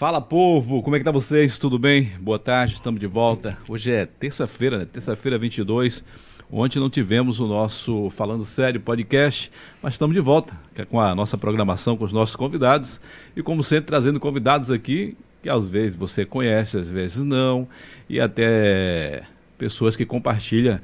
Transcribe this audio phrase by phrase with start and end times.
[0.00, 1.58] Fala povo, como é que tá vocês?
[1.58, 2.10] Tudo bem?
[2.18, 3.58] Boa tarde, estamos de volta.
[3.68, 4.86] Hoje é terça-feira, né?
[4.86, 6.02] Terça-feira 22.
[6.50, 9.52] Ontem não tivemos o nosso Falando Sério podcast,
[9.82, 10.58] mas estamos de volta
[10.88, 12.98] com a nossa programação, com os nossos convidados.
[13.36, 17.68] E como sempre, trazendo convidados aqui que às vezes você conhece, às vezes não,
[18.08, 19.24] e até
[19.58, 20.80] pessoas que compartilham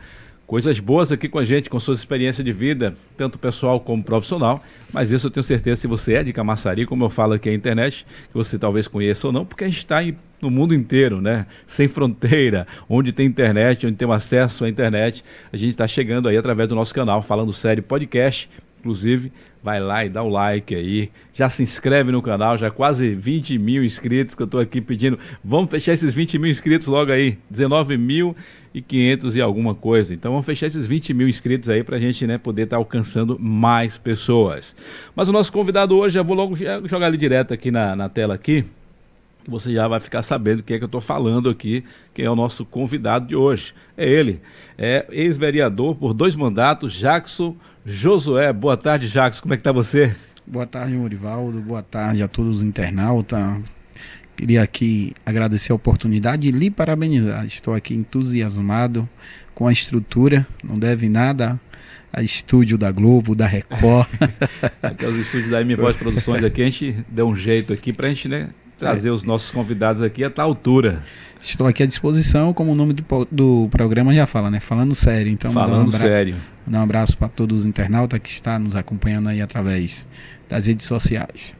[0.46, 4.62] coisas boas aqui com a gente, com suas experiências de vida, tanto pessoal como profissional.
[4.92, 7.56] Mas isso eu tenho certeza, se você é de Camaçari, como eu falo aqui na
[7.56, 10.00] internet, que você talvez conheça ou não, porque a gente está
[10.40, 11.46] no mundo inteiro, né?
[11.66, 15.24] Sem fronteira, onde tem internet, onde tem acesso à internet.
[15.52, 18.48] A gente está chegando aí através do nosso canal, falando sério podcast.
[18.78, 21.10] Inclusive, vai lá e dá o like aí.
[21.32, 25.18] Já se inscreve no canal, já quase 20 mil inscritos que eu estou aqui pedindo.
[25.42, 27.36] Vamos fechar esses 20 mil inscritos logo aí.
[27.50, 28.36] 19 mil
[28.76, 30.12] e 500 e alguma coisa.
[30.12, 32.78] Então vamos fechar esses 20 mil inscritos aí para a gente né, poder estar tá
[32.78, 34.76] alcançando mais pessoas.
[35.14, 38.34] Mas o nosso convidado hoje, eu vou logo jogar ele direto aqui na, na tela
[38.34, 38.66] aqui.
[39.48, 42.30] Você já vai ficar sabendo o que é que eu estou falando aqui, quem é
[42.30, 43.72] o nosso convidado de hoje.
[43.96, 44.42] É ele,
[44.76, 49.40] é ex-vereador por dois mandatos, Jackson Josué, boa tarde, Jacques.
[49.40, 50.14] Como é que tá você?
[50.46, 51.60] Boa tarde, Morivaldo.
[51.60, 53.40] Boa tarde a todos os internautas.
[54.36, 57.46] Queria aqui agradecer a oportunidade e lhe parabenizar.
[57.46, 59.08] Estou aqui entusiasmado
[59.54, 60.46] com a estrutura.
[60.62, 61.58] Não deve nada
[62.12, 64.06] a estúdio da Globo, da Record.
[64.82, 68.06] Até os estúdios da M Voz Produções aqui, a gente deu um jeito aqui para
[68.06, 69.12] a gente né, trazer é.
[69.12, 71.02] os nossos convidados aqui a tal altura.
[71.40, 74.60] Estou aqui à disposição, como o nome do, do programa já fala, né?
[74.60, 75.32] Falando sério.
[75.32, 76.36] Então, Falando um sério.
[76.66, 80.06] Mandar um abraço para todos os internautas que estão nos acompanhando aí através
[80.48, 81.56] das redes sociais.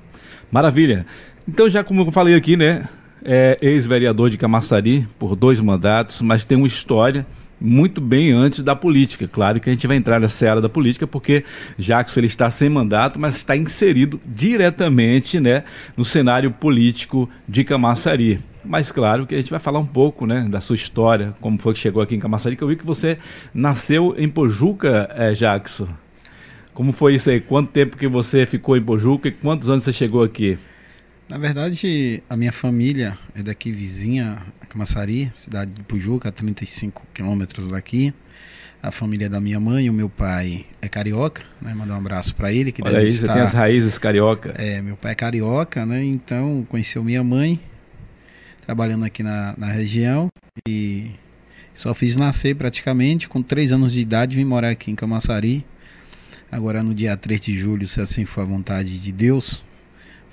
[0.51, 1.07] Maravilha.
[1.49, 2.89] Então, já como eu falei aqui, né?
[3.25, 7.25] É ex-vereador de Camaçari por dois mandatos, mas tem uma história
[7.61, 9.29] muito bem antes da política.
[9.29, 11.45] Claro que a gente vai entrar nessa área da política, porque
[11.79, 15.63] Jackson ele está sem mandato, mas está inserido diretamente né,
[15.97, 18.41] no cenário político de Camaçari.
[18.65, 21.75] Mas claro que a gente vai falar um pouco né, da sua história, como foi
[21.75, 23.19] que chegou aqui em Camaçari, que eu vi que você
[23.55, 25.87] nasceu em Pojuca, é, Jackson.
[26.75, 27.41] Como foi isso aí?
[27.41, 30.59] Quanto tempo que você ficou em Pojuca e quantos anos você chegou aqui?
[31.29, 34.39] Na verdade, a minha família é daqui vizinha,
[34.69, 38.15] Camaçari, cidade de Pujuca, a 35 quilômetros daqui.
[38.81, 41.75] A família da minha mãe, o meu pai é carioca, né?
[41.75, 42.71] Mandar um abraço para ele.
[42.71, 43.27] Que Olha aí, estar...
[43.27, 44.55] você tem as raízes carioca.
[44.57, 46.05] É, meu pai é carioca, né?
[46.05, 47.59] Então conheceu minha mãe,
[48.65, 50.29] trabalhando aqui na, na região
[50.69, 51.11] e
[51.75, 55.67] só fiz nascer praticamente com três anos de idade vim morar aqui em Camaçari.
[56.53, 59.65] Agora no dia 3 de julho, se assim for a vontade de Deus,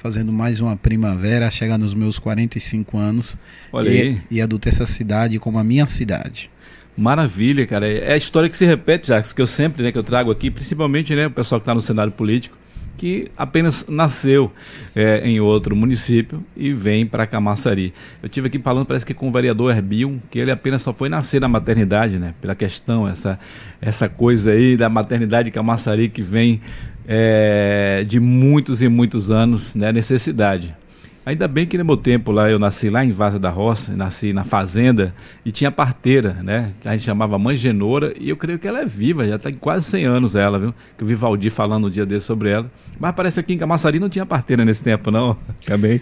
[0.03, 3.37] fazendo mais uma primavera, chegar nos meus 45 anos
[3.71, 4.21] Olha e, aí.
[4.29, 6.51] e adulto essa cidade como a minha cidade.
[6.95, 7.87] Maravilha, cara.
[7.87, 10.51] É a história que se repete, já que eu sempre, né, que eu trago aqui,
[10.51, 12.57] principalmente, né, o pessoal que está no cenário político,
[12.97, 14.51] que apenas nasceu
[14.93, 17.93] é, em outro município e vem para Camaçari.
[18.21, 21.07] Eu tive aqui falando, parece que com o vereador Herbion, que ele apenas só foi
[21.07, 22.33] nascer na maternidade, né?
[22.41, 23.39] Pela questão, essa,
[23.81, 26.61] essa coisa aí da maternidade Camaçari que vem
[27.07, 29.91] é, de muitos e muitos anos, né?
[29.91, 30.75] Necessidade.
[31.25, 34.33] Ainda bem que no meu tempo lá, eu nasci lá em Vaza da Roça, nasci
[34.33, 35.15] na fazenda
[35.45, 36.73] e tinha parteira, né?
[36.81, 39.49] Que a gente chamava Mãe Genoura e eu creio que ela é viva, já está
[39.53, 40.73] quase 100 anos ela, viu?
[40.97, 42.69] Que eu vi Valdir falando um dia desse sobre ela.
[42.99, 45.37] Mas parece que aqui em Camaçari não tinha parteira nesse tempo, não.
[45.65, 46.01] Também.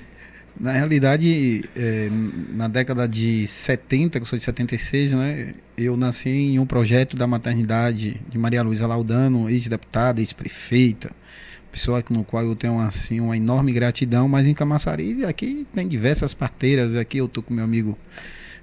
[0.60, 2.10] Na realidade, é,
[2.54, 5.56] na década de 70, que eu sou de 76, né?
[5.78, 11.12] Eu nasci em um projeto da maternidade de Maria Luísa Laudano, ex-deputada, ex-prefeita
[11.72, 16.34] pessoa no qual eu tenho assim uma enorme gratidão, mas em Camaçari aqui tem diversas
[16.34, 17.98] parteiras, aqui eu tô com meu amigo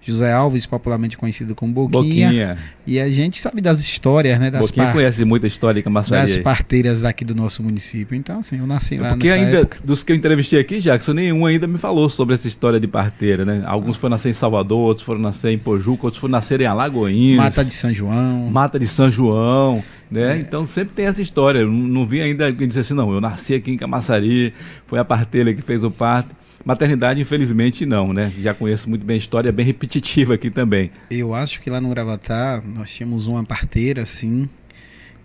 [0.01, 2.29] José Alves, popularmente conhecido como Boquinha.
[2.29, 2.59] Boquinha.
[2.87, 4.51] E a gente sabe das histórias, né?
[4.51, 4.95] Das Boquinha par...
[4.95, 6.33] conhece muita história em Camaçari.
[6.33, 8.17] Das parteiras aqui do nosso município.
[8.17, 9.79] Então, assim, eu nasci é lá Porque ainda, época.
[9.85, 13.45] dos que eu entrevistei aqui, Jackson, nenhum ainda me falou sobre essa história de parteira,
[13.45, 13.63] né?
[13.67, 17.39] Alguns foram nascer em Salvador, outros foram nascer em Pojuca, outros foram nascer em Alagoinhas.
[17.39, 18.51] Mata de São João.
[18.51, 19.83] Mata de São João.
[20.11, 20.37] Né?
[20.37, 20.41] É.
[20.41, 21.65] Então sempre tem essa história.
[21.65, 24.55] Não, não vi ainda quem disse assim, não, eu nasci aqui em Camaçari,
[24.87, 26.35] foi a parteira que fez o parto.
[26.65, 28.33] Maternidade, infelizmente, não, né?
[28.41, 30.91] Já conheço muito bem a história, é bem repetitiva aqui também.
[31.11, 34.49] Eu acho que lá no Gravatar nós tínhamos uma parteira, assim,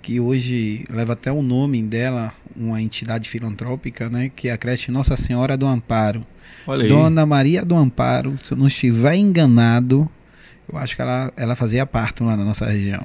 [0.02, 4.32] que hoje leva até o nome dela, uma entidade filantrópica, né?
[4.34, 6.26] Que é a creche Nossa Senhora do Amparo.
[6.68, 6.90] Olha aí.
[6.90, 10.10] Dona Maria do Amparo, se eu não estiver enganado,
[10.72, 13.04] eu acho que ela, ela fazia parto lá na nossa região.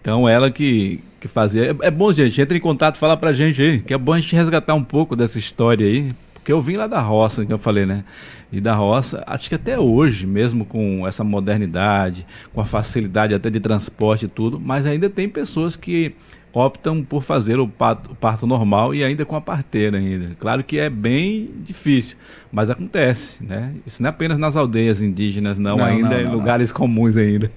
[0.00, 1.76] Então ela que, que fazia.
[1.82, 4.20] É, é bom, gente, entra em contato, fala pra gente aí, que é bom a
[4.20, 6.14] gente resgatar um pouco dessa história aí,
[6.48, 8.04] porque eu vim lá da roça, que eu falei, né?
[8.50, 13.50] E da roça, acho que até hoje, mesmo com essa modernidade, com a facilidade até
[13.50, 16.14] de transporte e tudo, mas ainda tem pessoas que
[16.50, 20.34] optam por fazer o parto, o parto, normal e ainda com a parteira ainda.
[20.38, 22.16] Claro que é bem difícil,
[22.50, 23.74] mas acontece, né?
[23.84, 27.14] Isso não é apenas nas aldeias indígenas, não, não ainda não, não, em lugares comuns
[27.18, 27.52] ainda.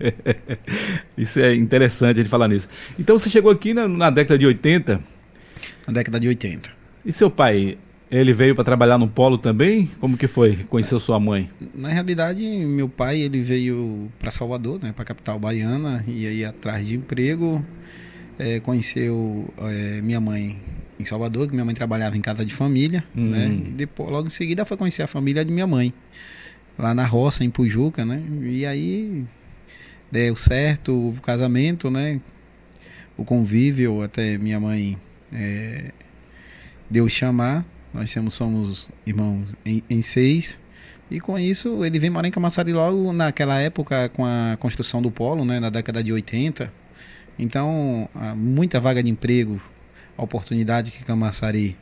[1.18, 2.68] Isso é interessante ele falar nisso.
[3.00, 5.00] Então você chegou aqui na, na década de 80?
[5.88, 6.70] Na década de 80.
[7.06, 7.78] E seu pai,
[8.12, 9.90] ele veio para trabalhar no polo também?
[10.00, 10.58] Como que foi?
[10.70, 11.50] Conheceu sua mãe?
[11.74, 16.44] Na realidade, meu pai ele veio para Salvador, né, para a capital baiana, e aí
[16.44, 17.66] atrás de emprego
[18.38, 20.60] é, conheceu é, minha mãe
[21.00, 23.30] em Salvador, que minha mãe trabalhava em casa de família, uhum.
[23.30, 23.48] né?
[23.68, 25.94] E depois, logo em seguida, foi conhecer a família de minha mãe,
[26.78, 28.22] lá na roça, em Pujuca, né?
[28.44, 29.26] E aí
[30.12, 32.20] deu certo o casamento, né?
[33.18, 34.98] O convívio, até minha mãe
[35.34, 35.92] é,
[36.90, 37.66] deu chamar.
[37.94, 40.60] Nós somos irmãos em, em seis.
[41.10, 45.12] E com isso, ele vem morar em Camaçari logo naquela época, com a construção do
[45.12, 45.60] polo, né?
[45.60, 46.82] Na década de 80
[47.42, 49.60] então, muita vaga de emprego,
[50.16, 51.76] oportunidade que Camaçari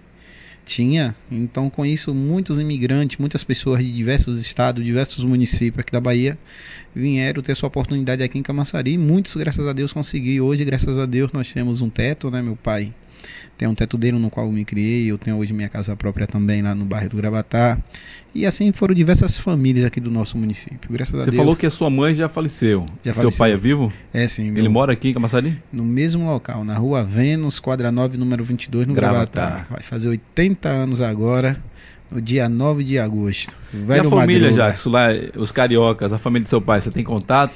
[0.65, 1.13] tinha.
[1.29, 6.37] Então, com isso, muitos imigrantes, muitas pessoas de diversos estados, diversos municípios aqui da Bahia
[6.95, 8.97] vieram ter sua oportunidade aqui em Camaçari.
[8.97, 10.45] Muitos, graças a Deus, conseguiram.
[10.45, 12.41] Hoje, graças a Deus, nós temos um teto, né?
[12.41, 12.93] Meu pai
[13.59, 15.11] tem um teto dele no qual eu me criei.
[15.11, 17.77] Eu tenho hoje minha casa própria também lá no bairro do Gravatar.
[18.33, 20.89] E assim foram diversas famílias aqui do nosso município.
[20.89, 21.35] Graças Você a Deus.
[21.35, 22.85] falou que a sua mãe já faleceu.
[23.03, 23.91] Já Seu pai é vivo?
[24.13, 24.47] É, sim.
[24.47, 24.71] Ele meu...
[24.71, 25.61] mora aqui em Camaçari?
[25.73, 29.47] No mesmo local, na rua Vênus, quadra 9, número 22, no Gravatar.
[29.47, 29.67] Gravatar.
[29.69, 31.61] Vai fazer 80 anos agora
[32.09, 33.57] no dia 9 de agosto.
[33.73, 37.03] Velho e a família, Jackson, lá, os cariocas, a família do seu pai, você tem
[37.03, 37.53] contato?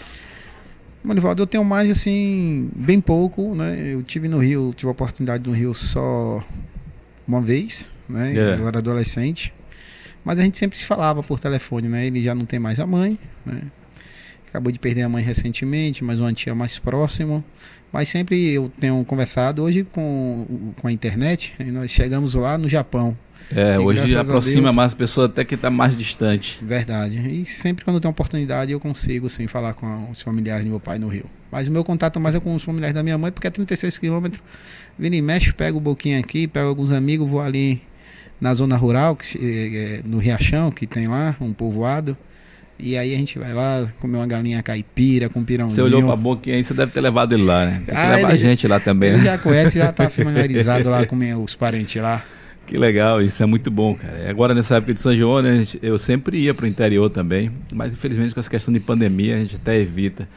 [1.04, 3.94] Manivaldo, eu tenho mais assim, bem pouco, né?
[3.94, 6.42] Eu tive no Rio, tive a oportunidade no Rio só
[7.28, 8.34] uma vez, né?
[8.34, 8.60] É.
[8.60, 9.54] Eu era adolescente.
[10.24, 12.08] Mas a gente sempre se falava por telefone, né?
[12.08, 13.64] Ele já não tem mais a mãe, né?
[14.48, 17.44] Acabou de perder a mãe recentemente, mas uma tia mais próxima.
[17.92, 21.56] Mas sempre eu tenho conversado hoje com, com a internet.
[21.72, 23.18] nós chegamos lá no Japão.
[23.56, 26.60] É, e hoje aproxima Deus, mais pessoas até que está mais distante.
[26.62, 27.18] Verdade.
[27.20, 30.98] E sempre quando tem oportunidade eu consigo sim falar com os familiares do meu pai
[30.98, 31.26] no Rio.
[31.52, 33.98] Mas o meu contato mais é com os familiares da minha mãe, porque é 36
[33.98, 34.42] quilômetros.
[34.98, 37.82] Vira e mexe, pego um boquinho aqui, pego alguns amigos, vou ali
[38.42, 42.18] na zona rural, que, é, no Riachão, que tem lá, um povoado.
[42.80, 45.76] E aí a gente vai lá comer uma galinha caipira com pirãozinho.
[45.76, 47.84] Você olhou pra boquinha aí, você deve ter levado ele lá, né?
[47.86, 49.24] Tem que ah, levar ele, a gente lá também, ele né?
[49.24, 52.26] já conhece, já tá familiarizado lá com os parentes lá.
[52.66, 54.30] Que legal, isso é muito bom, cara.
[54.30, 57.94] Agora nessa época de São João, né, eu sempre ia para o interior também, mas
[57.94, 60.28] infelizmente com essa questão de pandemia a gente até evita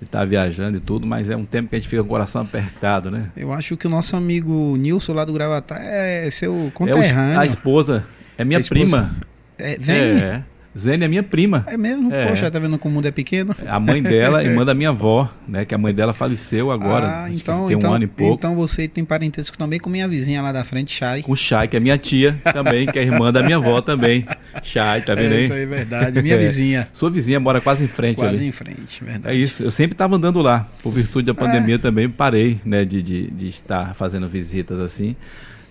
[0.00, 2.08] de estar tá viajando e tudo, mas é um tempo que a gente fica com
[2.08, 3.30] o coração apertado, né?
[3.36, 7.34] Eu acho que o nosso amigo Nilson lá do Gravatar é seu conterrâneo.
[7.34, 8.04] É o, a esposa,
[8.38, 9.16] é minha esposa, prima.
[9.58, 9.96] É, vem.
[9.96, 10.42] É,
[10.76, 11.64] Zene é minha prima.
[11.68, 12.12] É mesmo?
[12.12, 12.26] É.
[12.26, 13.54] Poxa, tá vendo como o mundo é pequeno?
[13.66, 15.64] A mãe dela, irmã da minha avó, né?
[15.64, 17.24] Que a mãe dela faleceu agora.
[17.24, 18.34] Ah, então, tem então, um ano e pouco.
[18.34, 21.22] Então você tem parentesco também com minha vizinha lá da frente, Chay.
[21.22, 24.26] Com Chay, que é minha tia também, que é irmã da minha avó também.
[24.62, 25.42] Chay, tá vendo aí?
[25.42, 26.22] É, isso aí é verdade.
[26.22, 26.38] Minha é.
[26.38, 26.88] vizinha.
[26.92, 28.46] Sua vizinha mora quase em frente Quase ali.
[28.46, 29.36] em frente, verdade.
[29.36, 29.62] É isso.
[29.62, 30.66] Eu sempre estava andando lá.
[30.82, 31.78] Por virtude da pandemia é.
[31.78, 32.84] também parei, né?
[32.84, 35.14] De, de, de estar fazendo visitas assim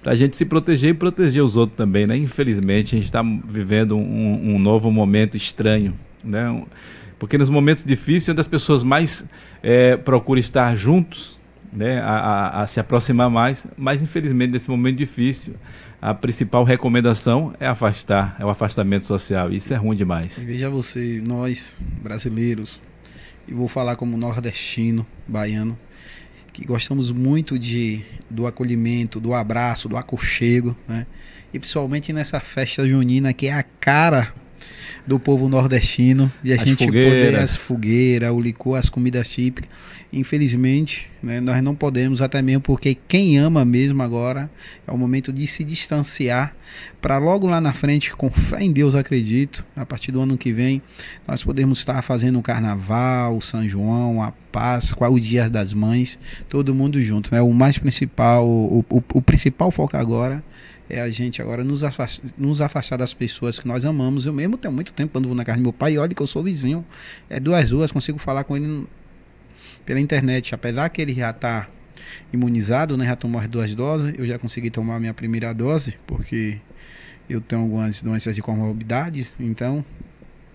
[0.01, 2.17] para a gente se proteger e proteger os outros também, né?
[2.17, 5.93] Infelizmente, a gente está vivendo um, um, novo momento estranho,
[6.23, 6.63] né?
[7.19, 9.23] Porque nos momentos difíceis, onde as pessoas mais
[9.61, 11.37] é, procuram estar juntos,
[11.71, 11.99] né?
[12.01, 15.53] A, a, a, se aproximar mais, mas infelizmente, nesse momento difícil,
[16.01, 19.53] a principal recomendação é afastar, é o afastamento social.
[19.53, 20.39] Isso é ruim demais.
[20.39, 22.81] Veja você, nós, brasileiros,
[23.47, 25.77] e vou falar como nordestino, baiano,
[26.61, 31.07] que gostamos muito de do acolhimento, do abraço, do aconchego, né?
[31.51, 34.31] E principalmente nessa festa junina que é a cara
[35.05, 37.25] do povo nordestino e a as gente fogueiras.
[37.25, 39.71] poder as fogueiras, o licor, as comidas típicas.
[40.13, 44.51] Infelizmente, né, nós não podemos, até mesmo porque quem ama mesmo agora
[44.85, 46.53] é o momento de se distanciar
[47.01, 50.51] para logo lá na frente, com fé em Deus, acredito, a partir do ano que
[50.51, 50.81] vem,
[51.25, 56.19] nós podemos estar fazendo o carnaval, o São João, a Páscoa, o Dia das Mães,
[56.49, 57.33] todo mundo junto.
[57.33, 57.41] Né?
[57.41, 60.43] O mais principal, o, o, o principal foco agora
[60.89, 64.25] é a gente agora nos afastar, nos afastar das pessoas que nós amamos.
[64.25, 66.27] Eu mesmo tenho muito tempo quando vou na casa do meu pai olha que eu
[66.27, 66.85] sou vizinho,
[67.29, 68.85] é duas ruas, consigo falar com ele
[69.85, 70.53] pela internet.
[70.53, 71.67] Apesar que ele já está
[72.31, 75.97] imunizado, né, já tomou as duas doses, eu já consegui tomar a minha primeira dose,
[76.05, 76.57] porque
[77.29, 79.85] eu tenho algumas doenças de comorbidades, então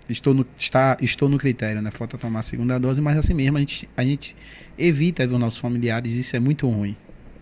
[0.08, 1.90] estou no, está, estou no critério, né?
[1.90, 4.36] Falta tomar a segunda dose, mas assim mesmo a gente, a gente
[4.78, 6.96] evita ver os nossos familiares, isso é muito ruim.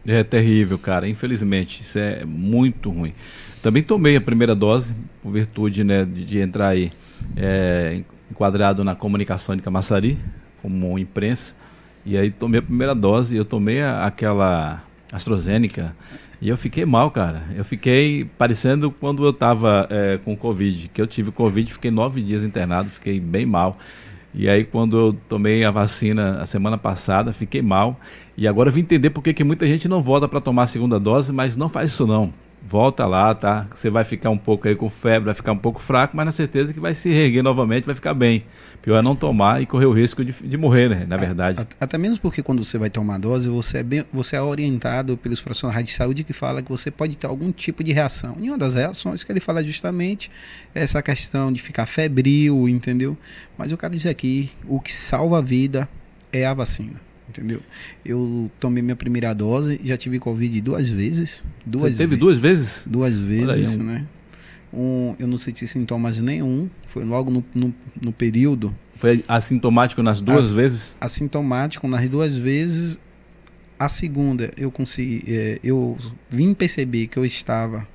[0.07, 1.09] É terrível, cara.
[1.09, 3.15] Infelizmente, isso é muito ruim.
[3.63, 6.93] Também tomei a primeira dose, por virtude né, de, de entrar aí
[7.35, 10.19] é, enquadrado na comunicação de Camaçari,
[10.61, 11.55] como imprensa.
[12.05, 14.83] E aí tomei a primeira dose, eu tomei a, aquela
[15.13, 15.95] AstraZeneca.
[16.41, 17.43] E eu fiquei mal, cara.
[17.57, 22.23] Eu fiquei parecendo quando eu estava é, com Covid, que eu tive Covid, fiquei nove
[22.23, 23.79] dias internado, fiquei bem mal.
[24.35, 27.99] E aí, quando eu tomei a vacina a semana passada, fiquei mal.
[28.37, 30.99] E agora eu vim entender por que, muita gente não volta para tomar a segunda
[30.99, 32.33] dose, mas não faz isso não
[32.67, 33.67] volta lá, tá?
[33.71, 36.33] Você vai ficar um pouco aí com febre, vai ficar um pouco fraco, mas na
[36.33, 38.45] certeza que vai se reerguer novamente, vai ficar bem.
[38.81, 41.07] Pior é não tomar e correr o risco de, de morrer, né?
[41.07, 41.67] Na verdade.
[41.79, 45.41] Até menos porque quando você vai tomar dose, você é, bem, você é orientado pelos
[45.41, 48.37] profissionais de saúde que fala que você pode ter algum tipo de reação.
[48.41, 50.31] E uma das reações que ele fala é justamente
[50.75, 53.17] é essa questão de ficar febril, entendeu?
[53.59, 55.89] Mas eu quero dizer aqui, o que salva a vida
[56.33, 57.61] é a vacina entendeu?
[58.05, 61.45] Eu tomei minha primeira dose, já tive Covid duas vezes.
[61.65, 62.87] Duas Você teve duas vezes?
[62.87, 63.83] Duas vezes, um...
[63.83, 64.07] né?
[64.73, 68.75] Um, eu não senti sintomas nenhum, foi logo no, no, no período.
[68.97, 70.97] Foi assintomático nas duas As, vezes?
[71.01, 72.99] Assintomático nas duas vezes.
[73.79, 75.97] A segunda, eu consegui, é, eu
[76.29, 77.87] vim perceber que eu estava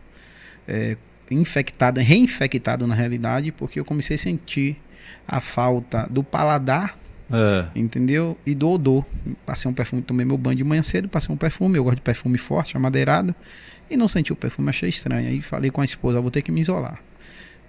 [0.68, 0.96] é,
[1.32, 4.78] infectado, reinfectado na realidade, porque eu comecei a sentir
[5.28, 6.98] a falta do paladar
[7.32, 7.68] é.
[7.76, 8.38] Entendeu?
[8.46, 9.06] E do odor.
[9.46, 12.02] Passei um perfume, tomei meu banho de manhã cedo, passei um perfume, eu gosto de
[12.02, 13.34] perfume forte, amadeirado,
[13.90, 15.28] e não senti o perfume, achei estranho.
[15.28, 17.02] Aí falei com a esposa, vou ter que me isolar.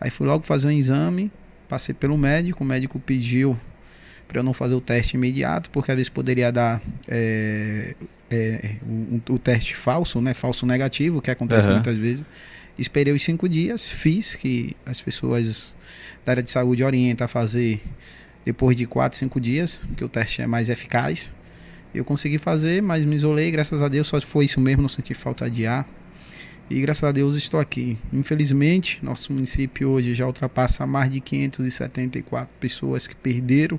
[0.01, 1.31] Aí fui logo fazer um exame,
[1.69, 3.59] passei pelo médico, o médico pediu
[4.27, 7.97] para eu não fazer o teste imediato, porque às vezes poderia dar é,
[8.31, 10.33] é, o, o, teste falso, né?
[10.33, 11.75] Falso negativo, que acontece uhum.
[11.75, 12.25] muitas vezes.
[12.79, 15.75] Esperei os cinco dias, fiz, que as pessoas
[16.25, 17.83] da área de saúde orientam a fazer
[18.45, 21.35] depois de 4, 5 dias, que o teste é mais eficaz.
[21.95, 25.13] Eu consegui fazer, mas me isolei, graças a Deus, só foi isso mesmo, não senti
[25.13, 25.89] falta de ar.
[26.71, 27.99] E graças a Deus estou aqui.
[28.13, 33.79] Infelizmente, nosso município hoje já ultrapassa mais de 574 pessoas que perderam.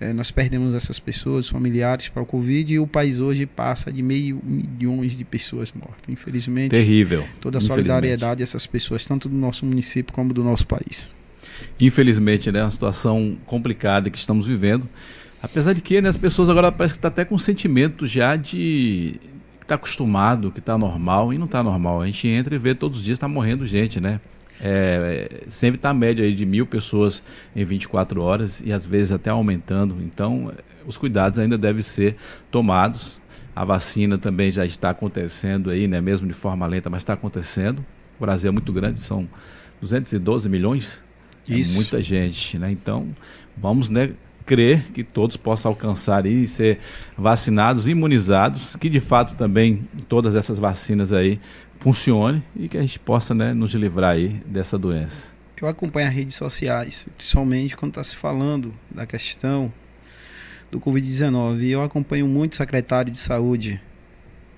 [0.00, 4.00] É, nós perdemos essas pessoas, familiares, para o Covid e o país hoje passa de
[4.02, 6.02] meio milhões de pessoas mortas.
[6.08, 7.26] Infelizmente, terrível.
[7.40, 11.10] Toda a solidariedade dessas pessoas, tanto do nosso município como do nosso país.
[11.80, 14.88] Infelizmente, né, uma situação complicada que estamos vivendo.
[15.42, 18.34] Apesar de que né, as pessoas agora parece que estão tá até com sentimento já
[18.34, 19.20] de
[19.60, 22.00] que está acostumado, que está normal e não está normal.
[22.02, 24.20] A gente entra e vê todos os dias está morrendo gente, né?
[24.60, 27.22] É, sempre está a média aí de mil pessoas
[27.54, 29.96] em 24 horas e às vezes até aumentando.
[30.02, 30.52] Então,
[30.86, 32.16] os cuidados ainda devem ser
[32.50, 33.20] tomados.
[33.54, 36.00] A vacina também já está acontecendo aí, né?
[36.00, 37.84] Mesmo de forma lenta, mas está acontecendo.
[38.18, 39.28] O Brasil é muito grande, são
[39.80, 41.04] 212 milhões
[41.48, 41.72] isso.
[41.72, 42.70] É muita gente, né?
[42.70, 43.08] Então,
[43.56, 44.10] vamos, né,
[44.48, 46.78] crer que todos possam alcançar e ser
[47.16, 51.38] vacinados, imunizados, que de fato também todas essas vacinas aí
[51.78, 55.32] funcionem e que a gente possa, né, nos livrar aí dessa doença.
[55.60, 59.72] Eu acompanho as redes sociais, principalmente quando está se falando da questão
[60.70, 61.62] do Covid-19.
[61.62, 63.80] E eu acompanho muito o secretário de saúde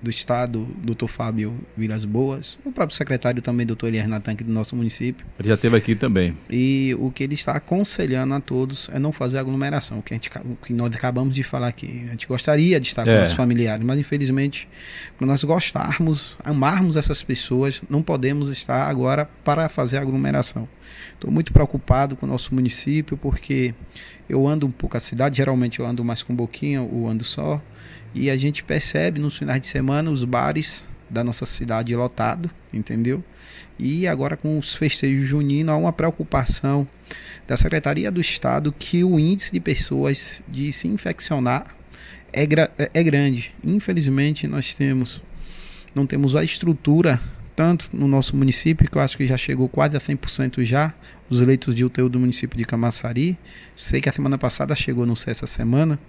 [0.01, 4.75] do Estado, doutor Fábio Vilas Boas, o próprio secretário também, doutor Elias Natan, do nosso
[4.75, 5.25] município.
[5.39, 6.35] Ele já esteve aqui também.
[6.49, 10.15] E o que ele está aconselhando a todos é não fazer aglomeração, o que, a
[10.15, 12.05] gente, que nós acabamos de falar aqui.
[12.07, 13.19] A gente gostaria de estar com é.
[13.19, 14.67] nossos familiares, mas infelizmente,
[15.17, 20.67] para nós gostarmos, amarmos essas pessoas, não podemos estar agora para fazer aglomeração.
[21.13, 23.75] Estou muito preocupado com o nosso município, porque
[24.27, 27.61] eu ando um pouco a cidade, geralmente eu ando mais com boquinha ou ando só,
[28.13, 33.23] e a gente percebe nos finais de semana os bares da nossa cidade lotado, entendeu?
[33.77, 36.87] E agora com os festejos juninos há uma preocupação
[37.47, 41.75] da Secretaria do Estado que o índice de pessoas de se infeccionar
[42.31, 43.53] é, é, é grande.
[43.63, 45.21] Infelizmente nós temos
[45.93, 47.19] não temos a estrutura
[47.55, 50.93] tanto no nosso município, que eu acho que já chegou quase a 100% já,
[51.29, 53.37] os leitos de UTI do município de Camaçari.
[53.75, 55.99] Sei que a semana passada chegou, não sei essa semana,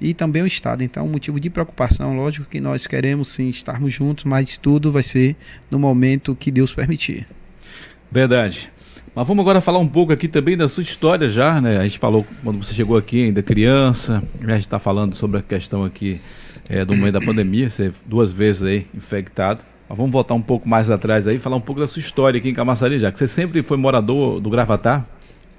[0.00, 0.82] e também o Estado.
[0.82, 5.02] Então, um motivo de preocupação, lógico que nós queremos sim estarmos juntos, mas tudo vai
[5.02, 5.36] ser
[5.70, 7.26] no momento que Deus permitir.
[8.10, 8.70] Verdade.
[9.14, 11.78] Mas vamos agora falar um pouco aqui também da sua história já, né?
[11.78, 15.42] A gente falou quando você chegou aqui ainda criança, a gente está falando sobre a
[15.42, 16.20] questão aqui
[16.68, 19.60] é, do momento da pandemia, você duas vezes aí infectado.
[19.88, 22.50] Mas vamos voltar um pouco mais atrás aí, falar um pouco da sua história aqui
[22.50, 25.04] em Camaçari já, que você sempre foi morador do Gravatar?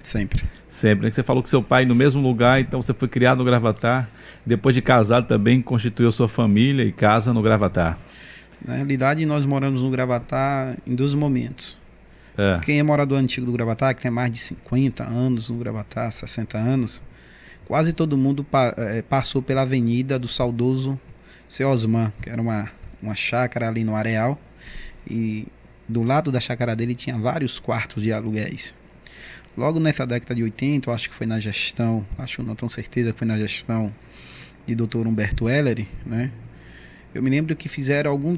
[0.09, 0.43] Sempre.
[0.67, 1.11] Sempre, né?
[1.11, 4.09] Você falou que seu pai no mesmo lugar, então você foi criado no Gravatar.
[4.43, 7.95] Depois de casado também constituiu sua família e casa no Gravatar.
[8.65, 11.77] Na realidade, nós moramos no Gravatar em dois momentos.
[12.35, 12.59] É.
[12.63, 16.57] Quem é morador antigo do Gravatar, que tem mais de 50 anos no Gravatar, 60
[16.57, 17.03] anos,
[17.67, 20.99] quase todo mundo pa é, passou pela avenida do saudoso
[21.47, 22.67] Seu Osman, que era uma,
[22.99, 24.41] uma chácara ali no areal.
[25.07, 25.45] E
[25.87, 28.78] do lado da chácara dele tinha vários quartos de aluguéis.
[29.59, 33.11] Logo nessa década de 80, eu acho que foi na gestão, acho não tenho certeza
[33.11, 33.93] que foi na gestão
[34.65, 35.05] de Dr.
[35.05, 36.31] Humberto Ellery, né?
[37.13, 38.37] Eu me lembro que fizeram algum,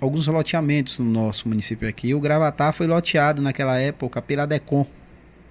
[0.00, 2.12] alguns loteamentos no nosso município aqui.
[2.14, 4.84] O Gravatar foi loteado naquela época pela Decon.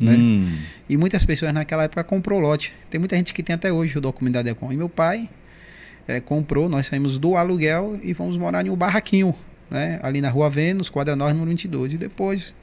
[0.02, 0.16] Né?
[0.16, 0.58] Hum.
[0.90, 2.74] E muitas pessoas naquela época comprou lote.
[2.90, 4.74] Tem muita gente que tem até hoje o documento da Decon.
[4.74, 5.30] E meu pai
[6.10, 9.34] é, comprou, nós saímos do aluguel e fomos morar em um barraquinho,
[9.72, 9.98] né?
[10.04, 11.94] ali na Rua Vênus, quadra norte, número 22.
[11.94, 12.54] E depois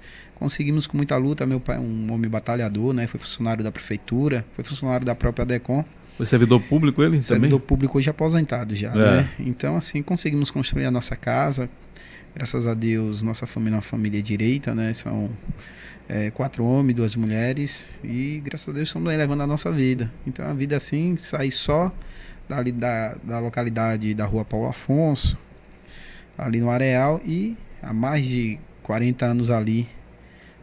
[0.43, 1.47] conseguimos com muita luta.
[1.47, 3.07] Meu pai é um homem batalhador, né?
[3.07, 5.85] foi funcionário da prefeitura, foi funcionário da própria Decon.
[6.17, 7.67] Foi servidor público ele servidor também?
[7.67, 8.95] público hoje aposentado já, é.
[8.97, 9.31] né?
[9.39, 11.71] Então, assim, conseguimos construir a nossa casa.
[12.35, 14.93] Graças a Deus, nossa família é uma família direita, né?
[14.93, 15.31] São
[16.09, 17.89] é, quatro homens, duas mulheres.
[18.03, 20.11] E graças a Deus estamos aí levando a nossa vida.
[20.27, 21.93] Então, a vida assim, sair só
[22.49, 25.39] dali da, da localidade da rua Paulo Afonso,
[26.37, 29.89] ali no Areal, e há mais de 40 anos ali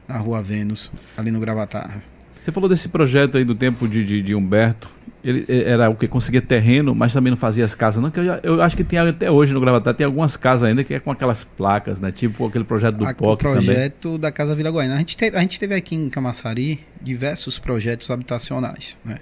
[0.09, 2.01] na rua Vênus, ali no Gravatar.
[2.41, 4.89] Você falou desse projeto aí do tempo de, de, de Humberto.
[5.23, 8.09] Ele era o que conseguia terreno, mas também não fazia as casas, não.
[8.09, 10.93] Que eu, eu acho que tem até hoje no Gravatar, tem algumas casas ainda que
[10.93, 12.11] é com aquelas placas, né?
[12.11, 14.19] Tipo aquele projeto do POC O projeto também.
[14.19, 14.95] da Casa Vila Goiânia.
[14.95, 19.17] A gente, teve, a gente teve aqui em Camaçari diversos projetos habitacionais, né?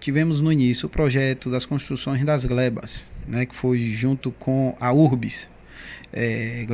[0.00, 3.44] Tivemos no início o projeto das construções das glebas, né?
[3.44, 5.50] Que foi junto com a Urbis,
[6.14, 6.64] é,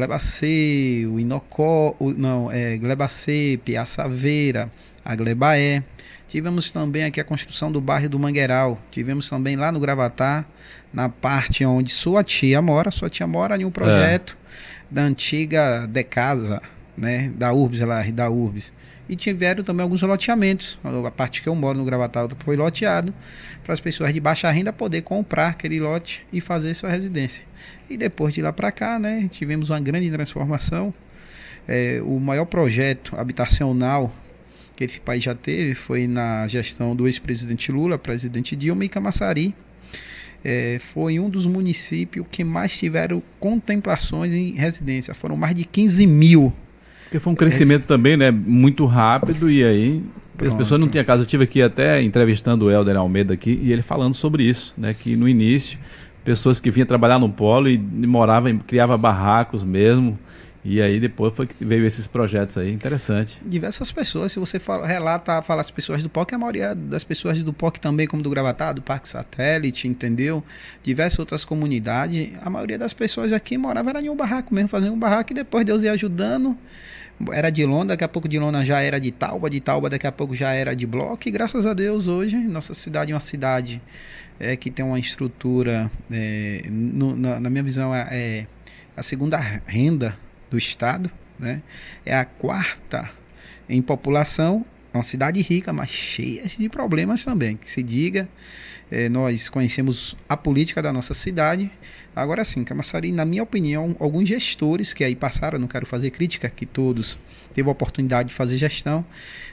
[1.11, 4.71] o Inocó, não, é, Gleba C, Piaçaveira,
[5.03, 5.83] a Glebaé.
[6.29, 8.79] Tivemos também aqui a construção do bairro do Mangueiral.
[8.91, 10.47] Tivemos também lá no Gravatar,
[10.93, 12.91] na parte onde sua tia mora.
[12.91, 14.95] Sua tia mora em um projeto é.
[14.95, 16.63] da antiga Decasa,
[17.01, 17.33] né?
[17.35, 18.73] Da Urbis, lá, da Urbis.
[19.09, 20.79] E tiveram também alguns loteamentos.
[20.85, 23.13] A parte que eu moro no Gravatar foi loteado
[23.65, 27.45] para as pessoas de baixa renda poder comprar aquele lote e fazer sua residência.
[27.89, 29.29] E depois de lá para cá, né?
[29.31, 30.95] Tivemos uma grande transformação.
[31.67, 34.13] É, o maior projeto habitacional
[34.77, 39.55] que esse país já teve foi na gestão do ex-presidente Lula, presidente Dilma e Camaçari.
[40.45, 45.13] É, foi um dos municípios que mais tiveram contemplações em residência.
[45.13, 46.53] Foram mais de 15 mil.
[47.11, 48.31] Porque foi um crescimento também, né?
[48.31, 50.01] Muito rápido e aí
[50.37, 50.47] Pronto.
[50.47, 51.25] as pessoas não tinham casa.
[51.25, 54.95] Eu tive aqui até entrevistando o Helder Almeida aqui e ele falando sobre isso, né?
[54.95, 55.77] Que no início
[56.25, 60.17] pessoas que vinham trabalhar no polo e moravam, criava barracos mesmo
[60.63, 63.41] e aí depois foi que veio esses projetos aí, interessante.
[63.45, 67.43] Diversas pessoas, se você fala, relata, fala as pessoas do POC, a maioria das pessoas
[67.43, 70.45] do POC também, como do Gravatá, do Parque Satélite, entendeu?
[70.83, 74.93] Diversas outras comunidades, a maioria das pessoas aqui morava era em um barraco mesmo, fazendo
[74.93, 76.57] um barraco e depois Deus ia ajudando.
[77.33, 80.07] Era de lona, daqui a pouco de lona já era de Tauba, de Tauba daqui
[80.07, 83.21] a pouco já era de bloco e graças a Deus hoje nossa cidade é uma
[83.21, 83.83] cidade
[84.41, 88.47] é, que tem uma estrutura, é, no, na, na minha visão, é, é
[88.97, 90.17] a segunda renda
[90.51, 91.63] do estado, né?
[92.05, 93.11] É a quarta
[93.69, 97.57] em população, é uma cidade rica, mas cheia de problemas também.
[97.57, 98.29] Que se diga,
[98.91, 101.71] é, nós conhecemos a política da nossa cidade.
[102.21, 106.51] Agora sim, Camaçari, na minha opinião, alguns gestores que aí passaram, não quero fazer crítica,
[106.51, 107.17] que todos
[107.55, 109.05] teve a oportunidade de fazer gestão,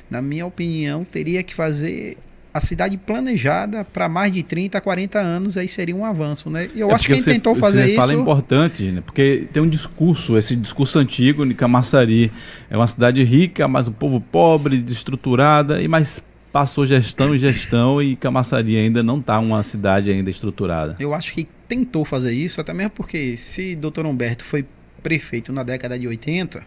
[0.10, 2.18] na minha opinião, teria que fazer
[2.54, 6.70] a cidade planejada para mais de 30, 40 anos, aí seria um avanço, né?
[6.74, 7.96] E eu é acho que quem você, tentou fazer você isso...
[7.96, 9.02] fala importante, né?
[9.02, 12.32] Porque tem um discurso, esse discurso antigo de Camaçari,
[12.70, 18.02] é uma cidade rica, mas um povo pobre, desestruturada, e mais passou gestão e gestão
[18.02, 20.96] e Camaçari ainda não está uma cidade ainda estruturada.
[21.00, 24.06] Eu acho que tentou fazer isso, até mesmo porque se Dr.
[24.06, 24.66] Humberto foi
[25.04, 26.64] prefeito na década de 80,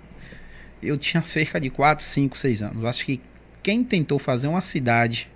[0.83, 2.85] eu tinha cerca de 4, 5, 6 anos.
[2.85, 3.21] Acho que
[3.63, 5.29] quem tentou fazer uma cidade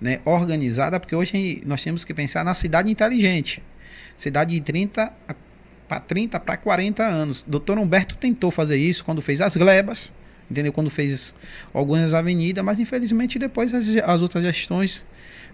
[0.00, 3.62] né, organizada, porque hoje nós temos que pensar na cidade inteligente.
[4.16, 5.12] Cidade de 30
[5.88, 7.44] para 30 para 40 anos.
[7.46, 10.12] Doutor Humberto tentou fazer isso quando fez as glebas,
[10.50, 10.72] entendeu?
[10.72, 11.34] Quando fez
[11.72, 15.06] algumas avenidas, mas infelizmente depois as, as outras gestões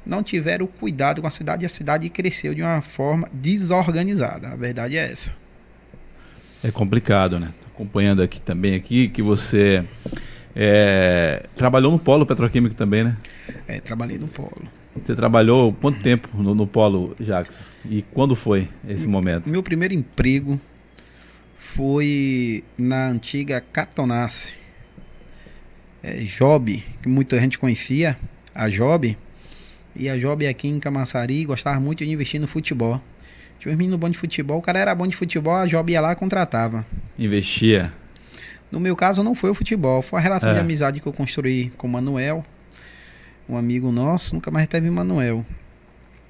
[0.04, 4.48] não tiveram cuidado com a cidade e a cidade cresceu de uma forma desorganizada.
[4.48, 5.32] A verdade é essa.
[6.62, 7.52] É complicado, né?
[7.74, 9.84] Acompanhando aqui também aqui que você
[10.54, 13.16] é, trabalhou no polo petroquímico também, né?
[13.66, 14.68] É, trabalhei no polo.
[15.04, 17.62] Você trabalhou quanto tempo no, no polo, Jackson?
[17.88, 19.48] E quando foi esse momento?
[19.48, 20.60] Meu primeiro emprego
[21.56, 24.56] foi na antiga Catonace.
[26.02, 28.16] É, Job, que muita gente conhecia,
[28.54, 29.16] a Job.
[29.98, 33.00] E a Job aqui em Camaçari gostava muito de investir no futebol.
[33.58, 36.00] Tinha uns meninos bons de futebol, o cara era bom de futebol, a Job ia
[36.00, 36.86] lá e contratava.
[37.18, 37.92] Investia?
[38.70, 40.54] No meu caso não foi o futebol, foi a relação é.
[40.54, 42.44] de amizade que eu construí com o Manuel
[43.48, 45.44] um amigo nosso, nunca mais teve Manuel.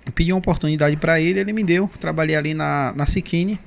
[0.06, 1.90] Eu pedi uma oportunidade para ele, ele me deu.
[1.98, 3.58] Trabalhei ali na, na Siquine,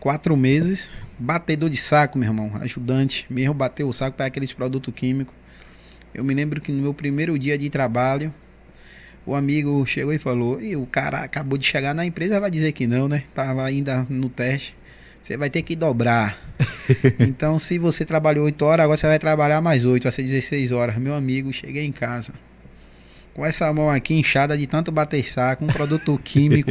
[0.00, 0.90] quatro meses.
[1.18, 3.26] Batedor de saco, meu irmão, ajudante.
[3.30, 5.34] Mesmo bateu o saco para aqueles produtos químicos.
[6.12, 8.34] Eu me lembro que no meu primeiro dia de trabalho,
[9.26, 12.72] o amigo chegou e falou: e o cara acabou de chegar na empresa, vai dizer
[12.72, 13.24] que não, né?
[13.34, 14.74] Tava ainda no teste.
[15.20, 16.38] Você vai ter que dobrar.
[17.18, 20.70] então, se você trabalhou 8 horas, agora você vai trabalhar mais 8, vai ser 16
[20.70, 20.96] horas.
[20.98, 22.32] Meu amigo, cheguei em casa.
[23.34, 26.70] Com essa mão aqui inchada de tanto bater saco, um produto químico,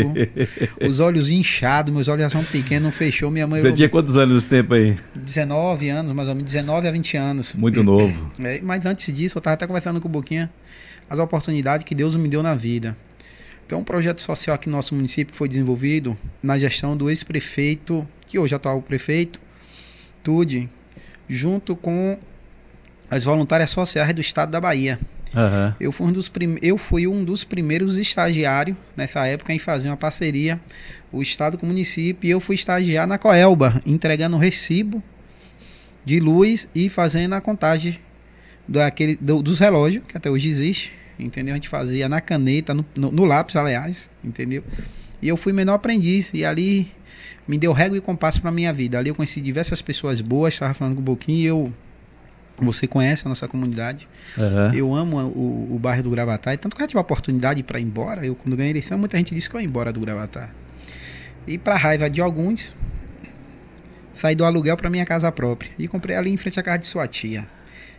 [0.88, 3.30] os olhos inchados, meus olhos já são pequenos, não fechou.
[3.30, 3.60] Minha mãe.
[3.60, 4.98] Você tinha quantos anos nesse tempo aí?
[5.14, 7.56] 19 anos, mais ou menos, 19 a 20 anos.
[7.56, 8.32] Muito novo.
[8.40, 10.50] É, mas antes disso, eu estava até conversando com o Boquinha
[11.10, 12.96] as oportunidades que Deus me deu na vida.
[13.66, 18.38] Então, um projeto social aqui no nosso município foi desenvolvido na gestão do ex-prefeito, que
[18.38, 19.40] hoje é atual prefeito,
[20.24, 20.70] Tude,
[21.28, 22.18] junto com
[23.10, 25.00] as voluntárias sociais do estado da Bahia.
[25.34, 25.74] Uhum.
[25.80, 26.58] Eu, fui um dos prim...
[26.62, 30.60] eu fui um dos primeiros estagiários nessa época em fazer uma parceria,
[31.12, 35.04] o estado com o município, e eu fui estagiar na Coelba, entregando o recibo
[36.04, 38.00] de luz e fazendo a contagem
[38.68, 41.54] daquele, do, dos relógios, que até hoje existe, entendeu?
[41.54, 44.64] A gente fazia na caneta, no, no, no lápis, aliás, entendeu?
[45.22, 46.92] E eu fui menor aprendiz, e ali
[47.48, 48.98] me deu régua e compasso para minha vida.
[48.98, 51.74] Ali eu conheci diversas pessoas boas, estava falando com um pouquinho, e eu
[52.58, 54.08] você conhece a nossa comunidade.
[54.38, 54.74] Uhum.
[54.74, 56.54] Eu amo o, o, bairro do Gravatá.
[56.54, 58.26] E tanto que eu tive a oportunidade para ir embora.
[58.26, 60.50] Eu, quando ganhei a eleição, muita gente disse que eu ia embora do Gravatá.
[61.46, 62.74] E para raiva de alguns,
[64.16, 65.70] saí do aluguel para minha casa própria.
[65.78, 67.46] E comprei ali em frente à casa de sua tia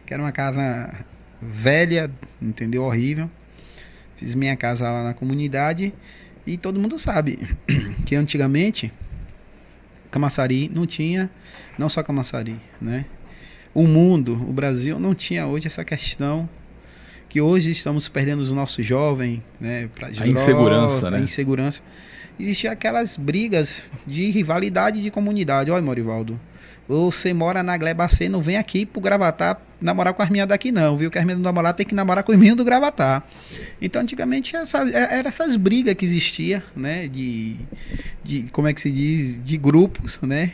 [0.07, 1.05] que era uma casa
[1.41, 2.85] velha, entendeu?
[2.85, 3.29] Horrível.
[4.17, 5.93] Fiz minha casa lá na comunidade
[6.47, 7.39] e todo mundo sabe
[8.07, 8.93] que antigamente
[10.11, 11.29] Camaçari não tinha,
[11.77, 13.05] não só Camaçari, né?
[13.75, 16.49] O mundo, o Brasil não tinha hoje essa questão
[17.29, 19.91] que hoje estamos perdendo os nossos jovens, né?
[19.95, 21.19] Pra a insegurança, né?
[21.19, 21.83] A insegurança.
[22.39, 25.71] Existia aquelas brigas de rivalidade de comunidade.
[25.71, 26.41] Olha, Morivaldo,
[26.89, 30.97] você mora na Glebacê, não vem aqui pro Gravatar namorar com as minhas daqui não,
[30.97, 31.11] viu?
[31.11, 33.25] Que as minhas do namorar tem que namorar com os meninos do Gravatar.
[33.81, 37.09] Então, antigamente, essa, é, era essas brigas que existia, né?
[37.09, 37.57] De,
[38.23, 39.43] de, como é que se diz?
[39.43, 40.53] De grupos, né?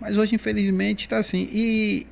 [0.00, 1.48] Mas hoje, infelizmente, está assim.
[1.50, 2.06] E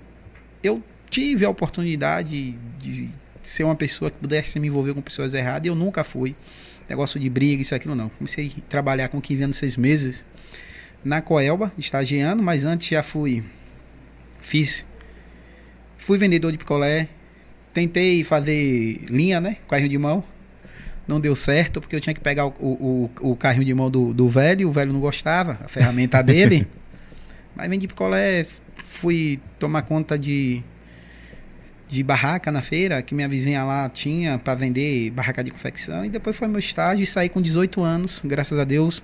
[0.63, 3.11] eu tive a oportunidade de
[3.43, 6.35] ser uma pessoa que pudesse me envolver com pessoas erradas e eu nunca fui.
[6.89, 8.09] Negócio de briga, isso, aquilo, não.
[8.09, 10.27] Comecei a trabalhar com 15 anos, 6 meses
[11.05, 13.45] na Coelba, estagiando, mas antes já fui.
[14.41, 14.87] Fiz.
[15.99, 17.09] Fui vendedor de picolé.
[17.73, 19.59] Tentei fazer linha, né?
[19.69, 20.25] Carrinho de mão.
[21.07, 24.15] Não deu certo, porque eu tinha que pegar o, o, o carrinho de mão do,
[24.15, 26.67] do velho, o velho não gostava, a ferramenta dele.
[27.55, 30.63] Mas vendi picolé, fui tomar conta de,
[31.89, 36.05] de barraca na feira, que minha vizinha lá tinha para vender barraca de confecção.
[36.05, 39.03] E depois foi meu estágio e saí com 18 anos, graças a Deus.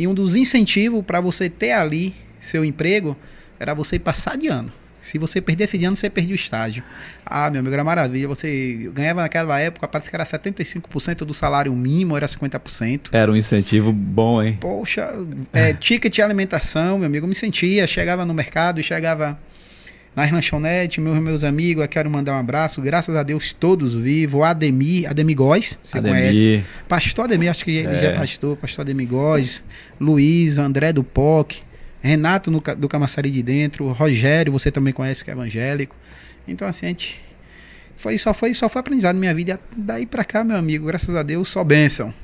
[0.00, 3.14] E um dos incentivos para você ter ali seu emprego
[3.58, 4.72] era você passar de ano.
[4.98, 6.82] Se você perdesse de ano, você perdia o estágio.
[7.24, 8.26] Ah, meu amigo, era maravilha.
[8.26, 13.10] Você ganhava naquela época, parece que era 75% do salário mínimo, era 50%.
[13.12, 14.56] Era um incentivo bom, hein?
[14.58, 15.06] Poxa,
[15.52, 17.86] é, ticket de alimentação, meu amigo, eu me sentia.
[17.86, 19.38] Chegava no mercado, e chegava
[20.14, 24.42] nas lanchonetes, meus, meus amigos, eu quero mandar um abraço, graças a Deus, todos vivos.
[24.42, 26.20] Ademir, Ademir Góes, você Ademir.
[26.20, 26.64] conhece?
[26.88, 27.82] Pastor Ademir, acho que é.
[27.82, 29.62] ele já é pastor, pastor Ademir Góes,
[30.00, 31.62] Luiz, André do POC,
[32.02, 35.94] Renato no, do Camaçari de Dentro, Rogério, você também conhece que é evangélico.
[36.46, 37.20] Então, assim, a gente.
[37.94, 39.60] Foi, só, foi, só foi aprendizado na minha vida.
[39.76, 42.14] Daí para cá, meu amigo, graças a Deus, só bênção.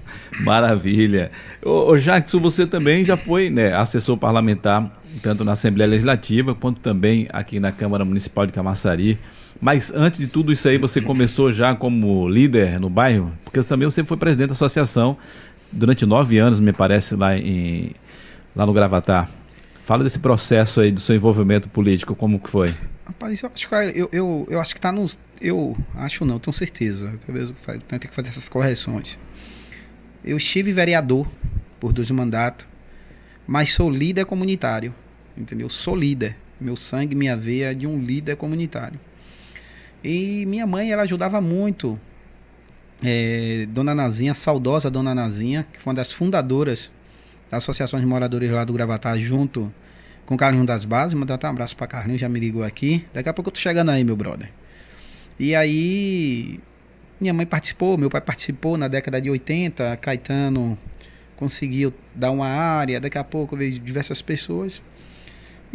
[0.41, 1.31] Maravilha.
[1.63, 6.81] Ô, ô Jackson, você também já foi né, assessor parlamentar tanto na Assembleia Legislativa quanto
[6.81, 9.19] também aqui na Câmara Municipal de Camaçari.
[9.61, 13.33] Mas antes de tudo isso aí, você começou já como líder no bairro?
[13.45, 15.17] Porque também você foi presidente da associação
[15.73, 17.93] durante nove anos, me parece, lá, em,
[18.55, 19.31] lá no Gravatar.
[19.85, 22.75] Fala desse processo aí do seu envolvimento político, como que foi?
[23.07, 25.07] Rapaz, eu acho que, eu, eu, eu acho que tá no.
[25.41, 27.17] Eu acho não, tenho certeza.
[27.25, 29.19] Talvez eu tenha que fazer essas correções.
[30.25, 31.27] Eu estive vereador
[31.79, 32.67] por dois mandatos,
[33.47, 34.93] mas sou líder comunitário
[35.37, 35.69] entendeu?
[35.69, 36.37] Sou líder.
[36.61, 38.99] Meu sangue, minha veia é de um líder comunitário.
[40.03, 41.99] E minha mãe, ela ajudava muito.
[43.03, 46.91] É, Dona Nazinha, saudosa Dona Nazinha, que foi uma das fundadoras
[47.51, 49.73] da Associação de Moradores lá do Gravatar, junto
[50.25, 51.15] com o Carlinho das Bases.
[51.15, 53.05] Mandar até um abraço para Carlinho, já me ligou aqui.
[53.13, 54.51] Daqui a pouco eu tô chegando aí, meu brother.
[55.39, 56.59] E aí,
[57.21, 60.79] minha mãe participou, meu pai participou na década de 80, Caetano
[61.37, 64.83] conseguiu dar uma área, daqui a pouco veio diversas pessoas.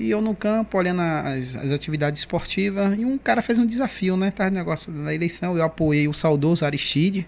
[0.02, 4.18] E eu no campo, olhando as, as atividades esportivas, e um cara fez um desafio,
[4.18, 4.32] né?
[4.32, 7.28] Tá negócio da eleição, eu apoiei o saudoso Aristide.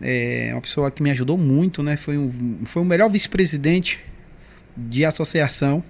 [0.00, 1.94] É uma pessoa que me ajudou muito, né?
[1.98, 4.00] Foi, um, foi o melhor vice-presidente
[4.74, 5.84] de associação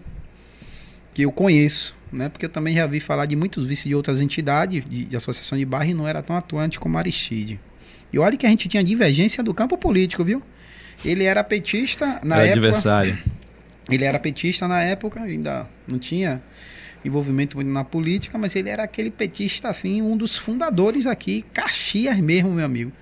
[1.14, 2.28] que eu conheço, né?
[2.28, 5.56] Porque eu também já vi falar de muitos vice de outras entidades de, de associação
[5.56, 7.60] de bairro e não era tão atuante como Aristide.
[8.12, 10.42] E olha que a gente tinha divergência do campo político, viu?
[11.04, 12.52] Ele era petista na Era época.
[12.52, 13.18] adversário.
[13.88, 16.42] Ele era petista na época, ainda não tinha
[17.04, 22.18] envolvimento muito na política, mas ele era aquele petista, assim, um dos fundadores aqui, Caxias
[22.18, 22.92] mesmo, meu amigo.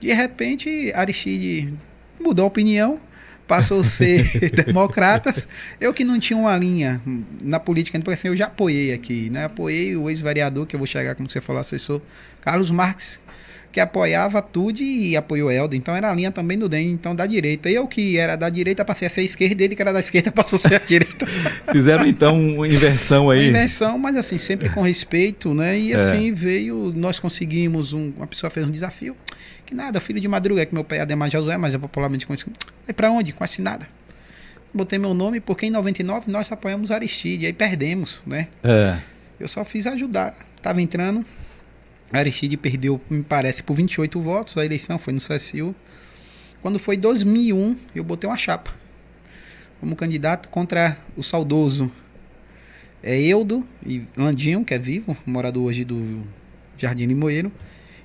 [0.00, 1.72] De repente, Aristide
[2.18, 2.98] mudou a opinião,
[3.46, 4.24] passou a ser
[4.64, 5.46] democratas.
[5.80, 7.00] Eu que não tinha uma linha
[7.42, 9.44] na política, porque assim, eu já apoiei aqui, né?
[9.44, 12.00] Apoiei o ex-vereador, que eu vou chegar, como você falou, assessor,
[12.40, 13.20] Carlos Marques,
[13.72, 15.78] que apoiava tudo e apoiou Helder.
[15.78, 17.70] Então era a linha também do DEM, então da direita.
[17.70, 20.30] Eu que era da direita passei a ser a esquerda, ele que era da esquerda
[20.30, 21.26] passou a ser a direita.
[21.72, 23.48] Fizeram então uma inversão aí.
[23.48, 25.78] Inversão, mas assim, sempre com respeito, né?
[25.78, 25.96] E É.
[25.96, 29.16] assim veio, nós conseguimos, um- uma pessoa fez um desafio,
[29.64, 32.52] que nada, filho de madruga, que meu pai é Ademar Josué, mas é popularmente conhecido.
[32.86, 33.32] Aí pra onde?
[33.32, 33.88] Quase nada.
[34.74, 38.48] Botei meu nome porque em 99 nós apoiamos Aristide, aí perdemos, né?
[38.62, 38.96] É.
[39.40, 40.34] Eu só fiz ajudar.
[40.62, 41.24] Tava entrando,
[42.12, 45.74] Aristide perdeu, me parece, por 28 votos, a eleição foi no CSU.
[46.60, 48.82] Quando foi 2001, eu botei uma chapa
[49.82, 51.90] como candidato contra o saudoso
[53.02, 56.22] é Eudo e Landinho, que é vivo, morador hoje do
[56.78, 57.50] Jardim Limoeiro.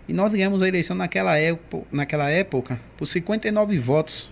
[0.07, 4.27] E nós ganhamos a eleição naquela época, naquela época por 59 votos.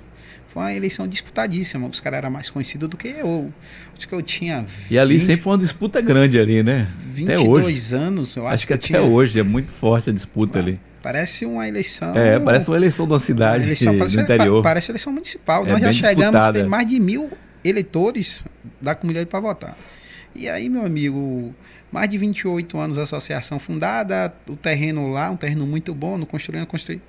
[0.56, 1.86] Foi uma eleição disputadíssima.
[1.86, 3.52] Os caras eram mais conhecidos do que eu.
[3.96, 4.66] Acho que eu tinha.
[4.90, 6.88] E ali 20, sempre foi uma disputa grande ali, né?
[7.12, 7.96] 22 hoje.
[7.96, 9.02] anos, eu acho, Acho que eu até tinha.
[9.02, 10.80] hoje é muito forte a disputa ali.
[11.04, 12.16] Parece uma eleição.
[12.16, 14.64] É, parece uma eleição de uma cidade uma eleição, do parece, interior.
[14.64, 15.68] pa- parece eleição municipal.
[15.68, 16.60] É Nós já chegamos a disputada.
[16.64, 17.30] ter mais de mil
[17.62, 18.46] eleitores
[18.82, 19.78] da comunidade para votar.
[20.34, 21.54] E aí, meu amigo,
[21.92, 26.26] mais de 28 anos a associação fundada, o terreno lá, um terreno muito bom, não
[26.26, 27.02] construindo, construí.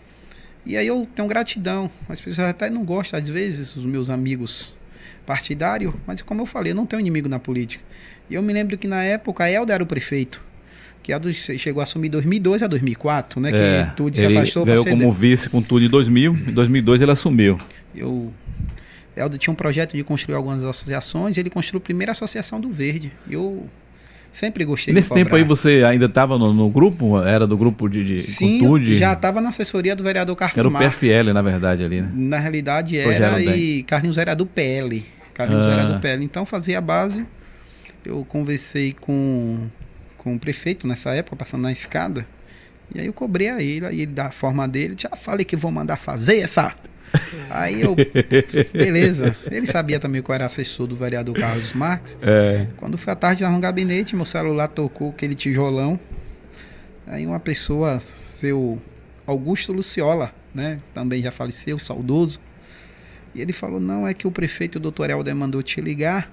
[0.67, 1.89] E aí eu tenho gratidão.
[2.09, 4.75] As pessoas até não gostam, às vezes, os meus amigos
[5.25, 7.85] partidários, mas como eu falei, eu não tenho inimigo na política.
[8.29, 10.45] E eu me lembro que na época a Helder era o prefeito.
[11.03, 13.51] Que Helder chegou a assumir 2002 a 2004, né?
[13.53, 16.33] É, que tudo se ele afastou para ganhou ser como vice com tudo em 2000.
[16.33, 17.61] Em 2002 ele assumiu.
[17.95, 18.33] eu
[19.17, 23.13] Helder tinha um projeto de construir algumas associações, ele construiu a primeira associação do Verde.
[23.31, 23.69] Eu
[24.37, 27.19] sempre gostei nesse tempo aí você ainda estava no, no grupo?
[27.23, 28.95] Era do grupo de, de Sim, Contude?
[28.95, 31.01] já estava na assessoria do vereador Carlos Era o Marques.
[31.01, 32.11] PFL, na verdade, ali, né?
[32.15, 35.03] Na realidade era, e Carlinhos era do PL.
[35.33, 35.73] Carlinhos Ah.
[35.73, 36.23] era do PL.
[36.23, 37.25] Então fazia a base.
[38.05, 39.59] Eu conversei com,
[40.19, 42.27] com o prefeito nessa época, passando na escada.
[42.95, 45.97] E aí eu cobrei a ele, aí da forma dele, já falei que vou mandar
[45.97, 46.73] fazer essa.
[47.51, 47.97] Aí eu,
[48.73, 49.35] beleza.
[49.51, 52.17] Ele sabia também que eu era assessor do vereador Carlos Marques.
[52.23, 52.67] É.
[52.77, 55.99] Quando foi à tarde lá no gabinete, meu celular tocou aquele tijolão.
[57.07, 58.81] Aí uma pessoa, seu
[59.27, 60.81] Augusto Luciola, né?
[60.93, 62.41] Também já faleceu, saudoso.
[63.35, 66.31] E ele falou: não, é que o prefeito doutor Helder mandou te ligar,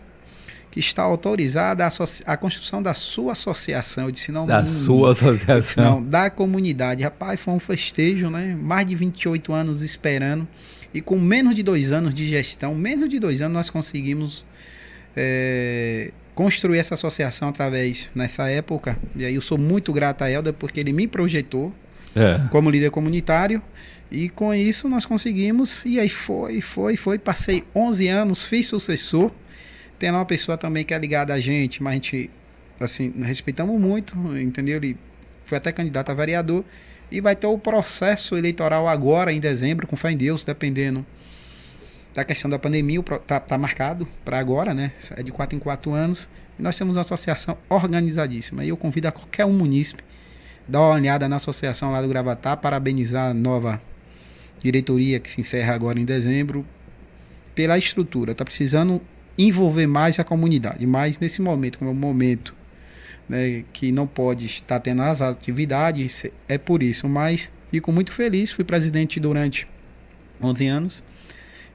[0.73, 1.89] que está autorizada a,
[2.25, 4.05] a construção da sua associação.
[4.05, 5.83] Eu disse, não, Da não, sua associação.
[5.83, 7.03] não, da comunidade.
[7.03, 8.57] Rapaz, foi um festejo, né?
[8.59, 10.47] Mais de 28 anos esperando.
[10.91, 14.43] E com menos de dois anos de gestão, menos de dois anos, nós conseguimos
[15.15, 18.97] é, construir essa associação através, nessa época.
[19.15, 21.71] E aí eu sou muito grato a Helder porque ele me projetou
[22.15, 22.39] É.
[22.49, 23.61] como líder comunitário.
[24.11, 25.83] E com isso nós conseguimos.
[25.85, 27.19] E aí foi, foi, foi.
[27.19, 29.31] Passei 11 anos, fiz sucessor.
[30.03, 32.29] Tem lá uma pessoa também que é ligada a gente, mas a gente,
[32.77, 34.75] assim, respeitamos muito, entendeu?
[34.75, 34.97] Ele
[35.45, 36.65] foi até candidato a vereador.
[37.09, 41.05] E vai ter o processo eleitoral agora, em dezembro, com fé em Deus, dependendo
[42.13, 43.01] da questão da pandemia.
[43.01, 44.91] pro- Tá, marcado para agora, né?
[45.15, 46.27] É de 4 em 4 anos.
[46.59, 48.65] E nós temos uma associação organizadíssima.
[48.65, 50.03] E eu convido a qualquer um munícipe
[50.67, 53.81] dar uma olhada na associação lá do Gravatar, parabenizar a nova
[54.61, 56.65] diretoria que se encerra agora em dezembro
[57.55, 58.33] pela estrutura.
[58.33, 59.01] Está precisando
[59.37, 62.55] envolver mais a comunidade, mas nesse momento, como é um momento
[63.27, 67.07] né, que não pode estar tendo as atividades, é por isso.
[67.07, 69.67] Mas fico muito feliz, fui presidente durante
[70.41, 71.03] 11 anos,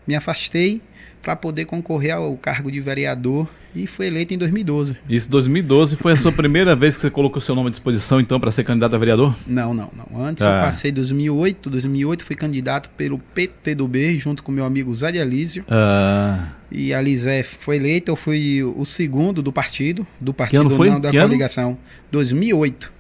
[0.07, 0.81] me afastei
[1.23, 4.97] para poder concorrer ao cargo de vereador e fui eleito em 2012.
[5.09, 8.41] Isso 2012 foi a sua primeira vez que você colocou seu nome à disposição, então,
[8.41, 9.37] para ser candidato a vereador?
[9.47, 10.23] Não, não, não.
[10.25, 10.55] Antes Ah.
[10.57, 15.13] eu passei 2008, 2008 fui candidato pelo PT do B, junto com meu amigo Zé
[15.13, 15.65] de Alísio.
[15.69, 20.71] Ah, E a Lisé foi eleita, eu fui o segundo do partido, do partido ano
[20.71, 20.91] foi?
[20.91, 21.29] não da Que ano?
[21.29, 21.79] coligação.
[22.13, 22.93] 2008.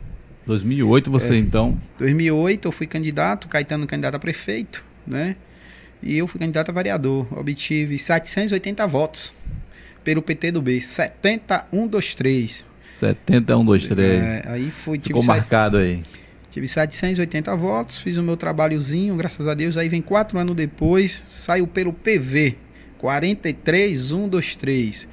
[0.47, 1.39] 2008 você, É.
[1.39, 1.77] então...
[1.99, 5.37] 2008 eu fui candidato, Caetano candidato a prefeito, né?
[6.03, 7.27] E eu fui candidato a vereador.
[7.39, 9.35] Obtive 780 votos
[10.05, 10.81] pelo PT do B.
[10.81, 12.67] 7123.
[12.91, 14.23] 71, 2, 3.
[14.23, 16.03] É, aí tive Ficou marcado aí.
[16.51, 19.77] Tive 780 votos, fiz o meu trabalhozinho, graças a Deus.
[19.77, 22.57] Aí vem quatro anos depois, saiu pelo PV.
[22.99, 25.09] 43, 1, 2, 3.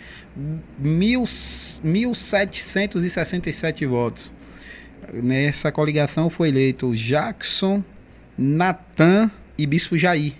[0.79, 4.33] Mil, 1.767 votos.
[5.13, 7.81] Nessa coligação foi eleito Jackson,
[8.37, 10.33] Natan e Bispo Jair.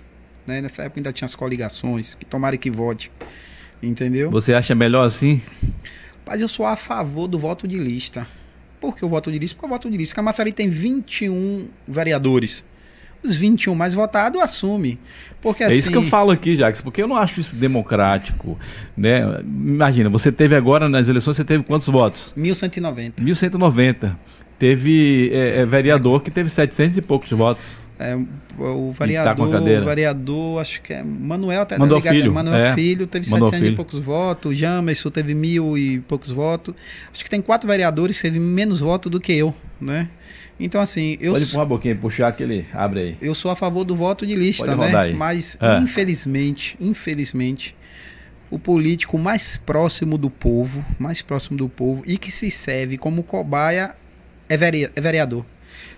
[0.45, 0.62] Né?
[0.62, 3.12] Nessa época ainda tinha as coligações, que tomaram que vote.
[3.81, 4.29] Entendeu?
[4.31, 5.41] Você acha melhor assim?
[6.25, 8.27] Mas eu sou a favor do voto de lista.
[8.79, 9.55] Por que o voto de lista?
[9.55, 10.15] Porque o voto de lista.
[10.15, 12.65] Camaçari tem 21 vereadores.
[13.23, 14.99] Os 21 mais votados assume.
[15.41, 18.58] Porque, é assim, isso que eu falo aqui, Jacques, porque eu não acho isso democrático.
[18.95, 19.21] Né?
[19.41, 22.34] Imagina, você teve agora nas eleições, você teve quantos votos?
[22.36, 23.23] 1190.
[23.23, 24.19] 1190.
[24.60, 27.75] Teve é, é, vereador que teve 700 e poucos votos.
[27.97, 28.13] É,
[28.58, 32.75] o vereador, tá o vereador, acho que é Manuel até Manuel ligado, Filho, Manuel é.
[32.75, 33.73] Filho teve Manuel 700 Filho.
[33.73, 36.75] e poucos votos, Jamerson teve mil e poucos votos.
[37.13, 40.10] Acho que tem quatro vereadores que teve menos votos do que eu, né?
[40.60, 43.17] Então assim, eu Pode empurrar um pouquinho, puxar aquele, abre aí.
[43.21, 44.93] Eu sou a favor do voto de lista, né?
[44.93, 45.13] Aí.
[45.13, 45.79] Mas é.
[45.79, 47.75] infelizmente, infelizmente,
[48.49, 53.23] o político mais próximo do povo, mais próximo do povo e que se serve como
[53.23, 53.95] cobaia
[54.49, 55.45] é, é vereador.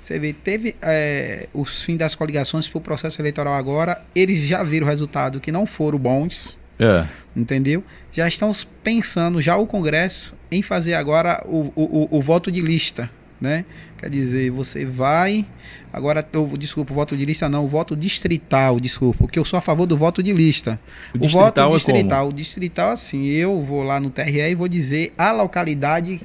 [0.08, 4.64] Você vê, teve é, os fim das coligações para o processo eleitoral agora, eles já
[4.64, 6.58] viram o resultado que não foram bons.
[6.80, 7.06] É.
[7.36, 7.84] Entendeu?
[8.14, 12.62] Já estão pensando, já o Congresso, em fazer agora o, o, o, o voto de
[12.62, 13.10] lista.
[13.42, 13.66] Né?
[13.98, 15.46] Quer dizer, você vai.
[15.92, 19.58] Agora, eu, desculpa, o voto de lista não, o voto distrital, desculpa, porque eu sou
[19.58, 20.80] a favor do voto de lista.
[21.20, 24.70] O, o voto é distrital, o distrital, assim, eu vou lá no TRE e vou
[24.70, 26.22] dizer a localidade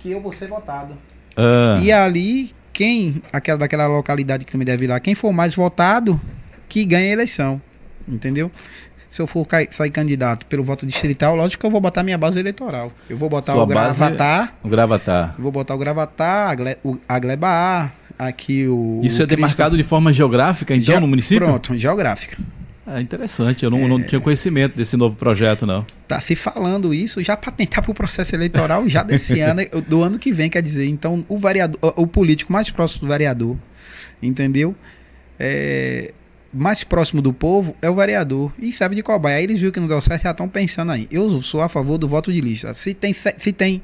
[0.00, 0.98] que eu vou ser votado.
[1.36, 1.78] Ah.
[1.80, 6.20] E ali, quem, aquela daquela localidade que me deve ir lá, quem for mais votado,
[6.68, 7.60] que ganha a eleição.
[8.08, 8.50] Entendeu?
[9.10, 12.40] Se eu for sair candidato pelo voto distrital, lógico que eu vou botar minha base
[12.40, 12.90] eleitoral.
[13.10, 14.54] Eu vou botar Sua o Gravatar.
[14.62, 15.34] O Gravatar.
[15.38, 19.00] Vou botar o Gravatar, a, Gle, a Gleba aqui o.
[19.04, 21.46] Isso o é demarcado de forma geográfica, então, Ge no município?
[21.46, 22.38] Pronto, geográfica.
[22.86, 25.86] É interessante, eu não, é, não tinha conhecimento desse novo projeto, não.
[26.08, 30.02] Tá se falando isso já para tentar para o processo eleitoral já desse ano, do
[30.02, 33.56] ano que vem, quer dizer, então o vereador, o político mais próximo do vereador,
[34.20, 34.74] entendeu?
[35.38, 36.12] É,
[36.52, 39.38] mais próximo do povo é o vereador e serve de cobaia.
[39.38, 41.08] Aí eles viram que não deu certo já estão pensando aí.
[41.10, 42.74] Eu sou a favor do voto de lista.
[42.74, 43.80] Se tem, se tem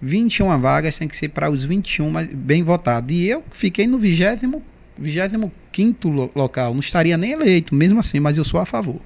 [0.00, 3.14] 21 vagas, tem que ser para os 21 bem votados.
[3.14, 4.16] E eu fiquei no 20
[4.98, 9.00] 25 local, não estaria nem eleito, mesmo assim, mas eu sou a favor.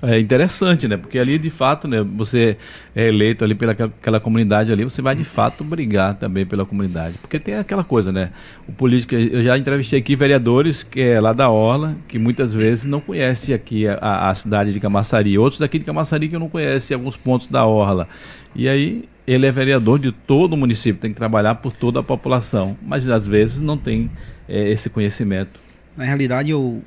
[0.00, 0.96] É interessante, né?
[0.96, 2.56] Porque ali, de fato, né, você
[2.94, 7.18] é eleito ali pela aquela comunidade ali, você vai de fato brigar também pela comunidade.
[7.18, 8.30] Porque tem aquela coisa, né?
[8.68, 12.84] O político, eu já entrevistei aqui vereadores que é lá da Orla, que muitas vezes
[12.84, 16.94] não conhecem aqui a, a cidade de Camaçari, outros daqui de Camaçari que não conhecem
[16.94, 18.06] alguns pontos da Orla.
[18.54, 22.02] E aí ele é vereador de todo o município, tem que trabalhar por toda a
[22.04, 24.10] população, mas às vezes não tem
[24.48, 25.60] é, esse conhecimento.
[25.96, 26.82] Na realidade, eu,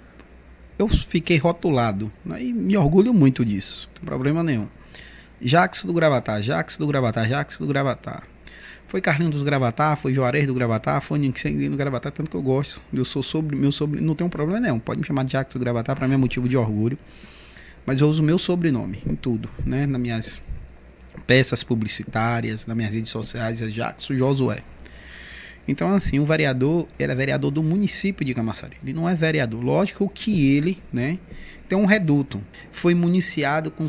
[0.82, 4.68] eu fiquei rotulado né, e me orgulho muito disso, não tem problema nenhum.
[5.42, 8.24] Jax do Gravatar, Jax do Gravatar, Jax do Gravatar.
[8.88, 12.42] Foi Carlinhos dos Gravatar, foi Juarez do Gravatar, foi Ninguém do Gravatar, tanto que eu
[12.42, 12.82] gosto.
[12.94, 14.80] Eu sou sobre, meu sobre, não um problema nenhum.
[14.80, 16.98] Pode me chamar de Jax do Gravatar, para mim é motivo de orgulho.
[17.86, 19.86] Mas eu uso meu sobrenome em tudo, né?
[19.86, 20.42] Nas minhas
[21.26, 24.60] peças publicitárias, nas minhas redes sociais, é Jackson Josué.
[25.68, 28.78] Então, assim, o vereador, ele é vereador do município de Camaçari.
[28.84, 29.64] Ele não é vereador.
[29.64, 31.20] Lógico que ele, né,
[31.72, 32.42] tem um reduto.
[32.70, 33.88] Foi municiado com,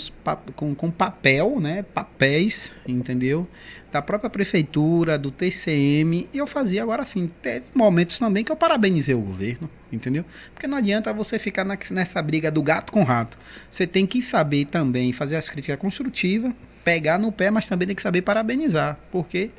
[0.54, 3.48] com, com papel, né, papéis, entendeu?
[3.90, 6.28] Da própria prefeitura, do TCM.
[6.32, 10.24] E eu fazia agora, assim, teve momentos também que eu parabenizei o governo, entendeu?
[10.54, 13.36] Porque não adianta você ficar na, nessa briga do gato com rato.
[13.68, 16.52] Você tem que saber também fazer as críticas construtivas,
[16.84, 18.96] pegar no pé, mas também tem que saber parabenizar.
[19.10, 19.50] Porque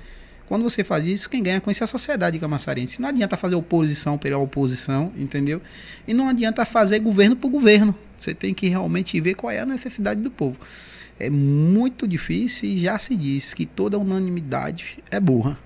[0.48, 3.02] quando você faz isso, quem ganha com isso é a sociedade camaçarense.
[3.02, 5.62] Não adianta fazer oposição pela oposição, entendeu?
[6.08, 7.96] E não adianta fazer governo por governo.
[8.18, 10.58] Você tem que realmente ver qual é a necessidade do povo.
[11.20, 15.58] É muito difícil e já se diz que toda unanimidade é burra.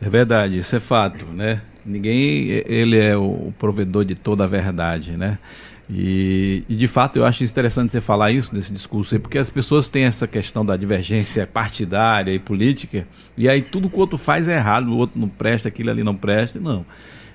[0.00, 1.62] É verdade, isso é fato, né?
[1.84, 5.38] Ninguém, ele é o provedor de toda a verdade, né?
[5.94, 9.50] E, e, de fato eu acho interessante você falar isso nesse discurso aí, porque as
[9.50, 14.16] pessoas têm essa questão da divergência partidária e política, e aí tudo que o outro
[14.16, 16.86] faz é errado, o outro não presta, aquilo ali não presta, não.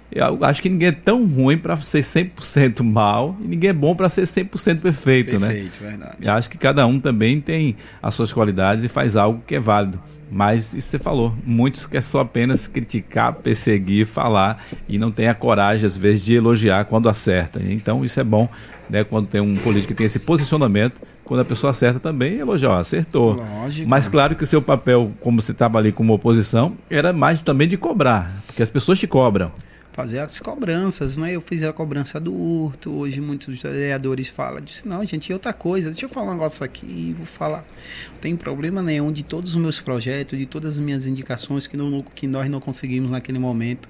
[0.10, 3.94] Eu acho que ninguém é tão ruim para ser 100% mal e ninguém é bom
[3.94, 5.48] para ser 100% perfeito, perfeito, né?
[5.48, 6.16] Perfeito, verdade.
[6.22, 9.60] Eu acho que cada um também tem as suas qualidades e faz algo que é
[9.60, 10.02] válido.
[10.30, 15.34] Mas isso você falou, muitos querem só apenas criticar, perseguir, falar e não tem a
[15.34, 17.62] coragem, às vezes, de elogiar quando acerta.
[17.64, 18.50] Então isso é bom,
[18.90, 19.04] né?
[19.04, 22.80] Quando tem um político que tem esse posicionamento, quando a pessoa acerta também, elogiar, ó,
[22.80, 23.36] acertou.
[23.36, 23.90] Lógico.
[23.90, 27.68] Mas claro que o seu papel, como você estava ali como oposição, era mais também
[27.68, 29.52] de cobrar, porque as pessoas te cobram
[29.98, 31.36] fazer as cobranças, né?
[31.36, 34.88] Eu fiz a cobrança do hurto, hoje muitos vereadores falam disso.
[34.88, 37.66] Não, gente, outra coisa, deixa eu falar um negócio aqui, vou falar.
[38.12, 41.76] Não tem problema nenhum de todos os meus projetos, de todas as minhas indicações que,
[41.76, 43.90] não, que nós não conseguimos naquele momento,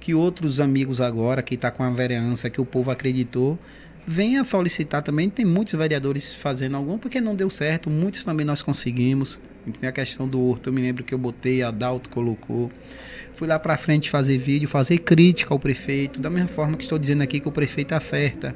[0.00, 3.56] que outros amigos agora, que está com a vereança, que o povo acreditou,
[4.04, 5.30] venha solicitar também.
[5.30, 9.40] Tem muitos vereadores fazendo algum, porque não deu certo, muitos também nós conseguimos.
[9.80, 12.72] Tem a questão do horto, eu me lembro que eu botei, a Dalto colocou.
[13.34, 16.98] Fui lá para frente fazer vídeo, fazer crítica ao prefeito, da mesma forma que estou
[16.98, 18.54] dizendo aqui que o prefeito acerta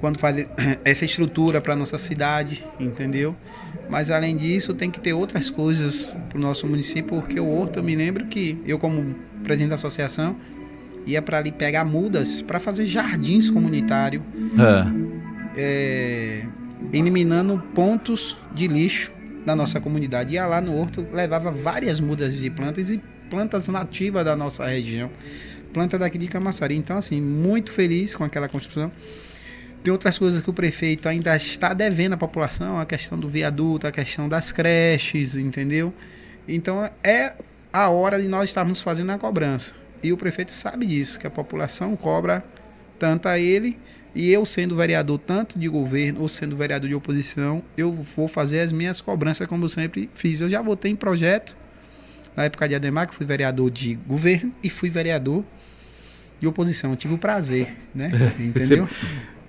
[0.00, 0.48] quando faz
[0.84, 3.36] essa estrutura para nossa cidade, entendeu?
[3.90, 7.78] Mas além disso, tem que ter outras coisas para o nosso município, porque o horto,
[7.80, 10.36] eu me lembro que eu como presidente da associação
[11.06, 14.22] ia para ali pegar mudas para fazer jardins comunitários,
[14.58, 15.08] é.
[15.60, 16.44] É,
[16.92, 19.10] eliminando pontos de lixo
[19.44, 20.34] da nossa comunidade.
[20.34, 23.00] Ia lá no horto, levava várias mudas de plantas e
[23.30, 25.10] plantas nativas da nossa região,
[25.72, 26.76] planta daqui de Camaçari.
[26.76, 28.90] Então, assim, muito feliz com aquela construção.
[29.82, 33.86] Tem outras coisas que o prefeito ainda está devendo à população, a questão do viaduto,
[33.86, 35.94] a questão das creches, entendeu?
[36.48, 37.34] Então é
[37.72, 39.74] a hora de nós estarmos fazendo a cobrança.
[40.02, 42.44] E o prefeito sabe disso, que a população cobra
[42.98, 43.78] tanto a ele,
[44.14, 48.60] e eu sendo vereador tanto de governo ou sendo vereador de oposição, eu vou fazer
[48.60, 50.40] as minhas cobranças como sempre fiz.
[50.40, 51.56] Eu já votei em projeto
[52.38, 55.42] na época de Ademar, que fui vereador de governo e fui vereador
[56.40, 56.92] de oposição.
[56.92, 58.12] Eu tive o prazer, né?
[58.38, 58.86] Entendeu?
[58.86, 58.96] Você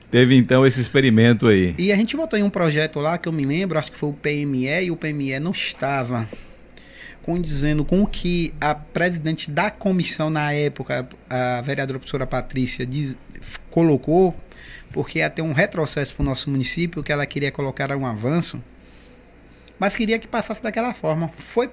[0.10, 1.76] teve então esse experimento aí.
[1.78, 4.10] E a gente votou em um projeto lá que eu me lembro, acho que foi
[4.10, 6.28] o PME, e o PME não estava
[7.22, 13.20] condizendo com o que a presidente da comissão na época, a vereadora professora Patrícia, diz,
[13.70, 14.36] colocou,
[14.92, 18.60] porque ia ter um retrocesso para o nosso município, que ela queria colocar um avanço,
[19.78, 21.30] mas queria que passasse daquela forma.
[21.38, 21.70] Foi,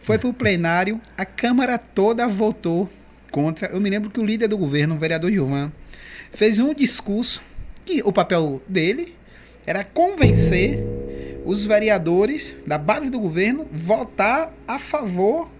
[0.00, 2.88] foi para o plenário, a Câmara toda votou
[3.30, 3.68] contra.
[3.68, 5.72] Eu me lembro que o líder do governo, o vereador Gilvan,
[6.32, 7.42] fez um discurso
[7.84, 9.14] que o papel dele
[9.66, 10.82] era convencer
[11.44, 15.50] os vereadores da base do governo votar a favor,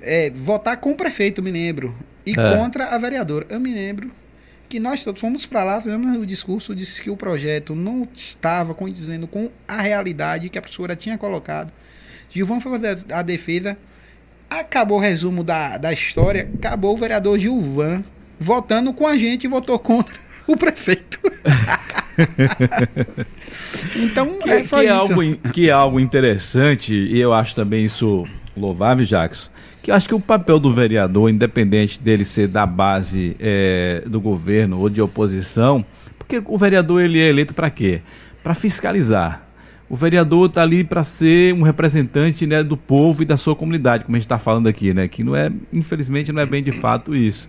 [0.00, 1.94] é, votar com o prefeito, me lembro,
[2.26, 2.56] e é.
[2.56, 3.46] contra a vereadora.
[3.48, 4.10] Eu me lembro
[4.68, 8.74] que nós todos fomos para lá, fizemos o discurso, disse que o projeto não estava
[8.74, 11.72] condizendo com a realidade que a professora tinha colocado.
[12.32, 12.72] Gilvão foi
[13.10, 13.76] a defesa.
[14.48, 16.50] Acabou o resumo da, da história.
[16.54, 18.02] Acabou o vereador Gilvan
[18.38, 20.14] votando com a gente e votou contra
[20.46, 21.20] o prefeito.
[23.96, 28.26] então, que, é, que é algo que é algo interessante e eu acho também isso
[28.56, 29.50] louvável, Jackson.
[29.82, 34.20] Que eu acho que o papel do vereador, independente dele ser da base é, do
[34.20, 35.84] governo ou de oposição,
[36.18, 38.00] porque o vereador ele é eleito para quê?
[38.42, 39.41] Para fiscalizar.
[39.92, 44.04] O vereador está ali para ser um representante né, do povo e da sua comunidade,
[44.04, 45.06] como a gente está falando aqui, né?
[45.06, 47.46] Que não é, infelizmente, não é bem de fato isso.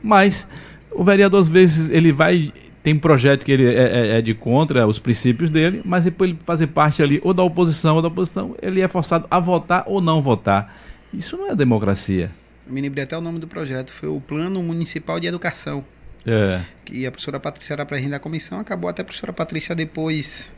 [0.00, 0.46] Mas
[0.92, 4.32] o vereador às vezes ele vai tem um projeto que ele é, é, é, de
[4.34, 8.06] contra os princípios dele, mas depois ele fazer parte ali ou da oposição ou da
[8.06, 10.72] oposição, ele é forçado a votar ou não votar.
[11.12, 12.30] Isso não é democracia.
[12.68, 15.84] Me lembrei até o nome do projeto, foi o Plano Municipal de Educação.
[16.24, 16.60] É.
[16.84, 20.54] Que a professora Patrícia era presidente da comissão, acabou até a professora Patrícia depois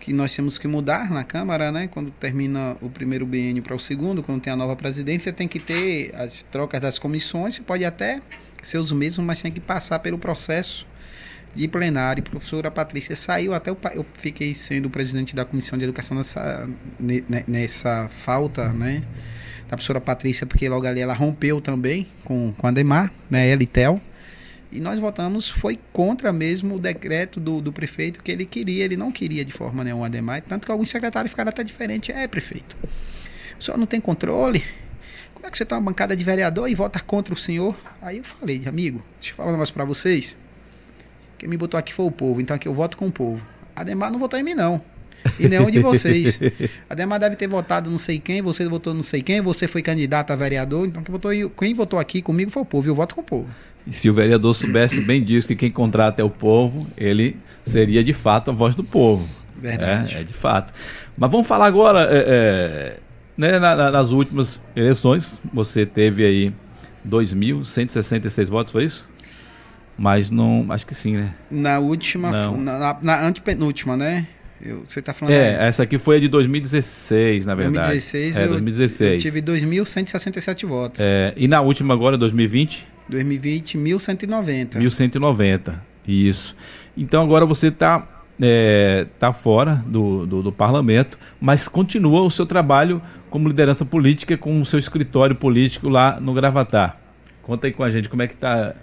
[0.00, 1.88] que nós temos que mudar na Câmara, né?
[1.88, 5.58] Quando termina o primeiro biênio para o segundo, quando tem a nova presidência, tem que
[5.58, 8.20] ter as trocas das comissões, pode até
[8.62, 10.86] ser os mesmos, mas tem que passar pelo processo
[11.54, 12.22] de plenário.
[12.26, 16.68] A professora Patrícia saiu, até eu, fiquei sendo presidente da Comissão de Educação nessa,
[17.48, 19.02] nessa falta, né?
[19.68, 23.48] Da professora Patrícia, porque logo ali ela rompeu também com, com a Demar, né?
[23.48, 24.00] Ela e Tel.
[24.70, 28.96] E nós votamos, foi contra mesmo o decreto do, do prefeito que ele queria, ele
[28.96, 32.14] não queria de forma nenhuma a tanto que alguns secretários ficaram até diferentes.
[32.14, 32.76] É, prefeito,
[33.58, 34.62] o senhor não tem controle?
[35.32, 37.76] Como é que você está uma bancada de vereador e vota contra o senhor?
[38.02, 40.36] Aí eu falei, amigo, deixa eu falar um negócio para vocês.
[41.38, 43.46] Quem me botou aqui foi o povo, então aqui eu voto com o povo.
[43.74, 44.82] Ademar não votou em mim, não.
[45.38, 46.38] E nenhum de vocês.
[46.88, 50.30] Ademar deve ter votado não sei quem, você votou não sei quem, você foi candidato
[50.32, 53.14] a vereador, então quem votou, quem votou aqui comigo foi o povo, e eu voto
[53.14, 53.48] com o povo.
[53.86, 58.02] E se o vereador soubesse bem disso, que quem contrata é o povo, ele seria
[58.02, 59.28] de fato a voz do povo.
[59.56, 60.16] Verdade.
[60.16, 60.72] É, é de fato.
[61.18, 62.96] Mas vamos falar agora, é, é,
[63.36, 66.52] né, na, na, nas últimas eleições, você teve aí
[67.08, 69.06] 2.166 votos, foi isso?
[69.98, 70.66] Mas não.
[70.68, 71.34] Acho que sim, né?
[71.50, 72.30] Na última.
[72.30, 74.26] Na, na, na antepenúltima, né?
[74.60, 75.34] Eu, você tá falando.
[75.34, 75.68] É, aí.
[75.68, 77.86] essa aqui foi a de 2016, na verdade.
[77.88, 79.12] 2016, é, eu, 2016.
[79.12, 81.00] eu tive 2.167 votos.
[81.00, 82.86] É, e na última agora, 2020?
[83.08, 84.78] 2020, 1.190.
[84.78, 85.74] 1.190,
[86.06, 86.56] isso.
[86.96, 88.06] Então agora você está
[88.40, 93.00] é, tá fora do, do, do, parlamento, mas continua o seu trabalho
[93.30, 96.98] como liderança política com o seu escritório político lá no Gravatar.
[97.42, 98.74] Conta aí com a gente como é que está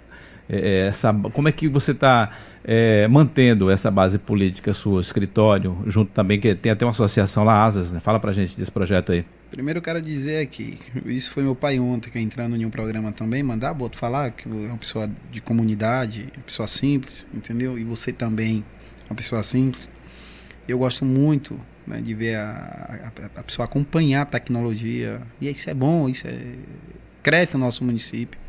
[0.48, 2.30] é, essa, como é que você está
[2.64, 7.64] é, mantendo essa base política sua, escritório, junto também, que tem até uma associação lá,
[7.64, 8.00] Asas, né?
[8.00, 9.24] Fala pra gente desse projeto aí.
[9.50, 12.70] Primeiro eu quero dizer aqui, isso foi meu pai ontem, que é entrando em um
[12.70, 17.78] programa também, mandar Boto falar que é uma pessoa de comunidade, uma pessoa simples, entendeu?
[17.78, 18.64] E você também,
[19.08, 19.88] uma pessoa simples.
[20.66, 25.70] Eu gosto muito né, de ver a, a, a, pessoa acompanhar a tecnologia, e isso
[25.70, 26.36] é bom, isso é,
[27.22, 28.40] cresce no nosso município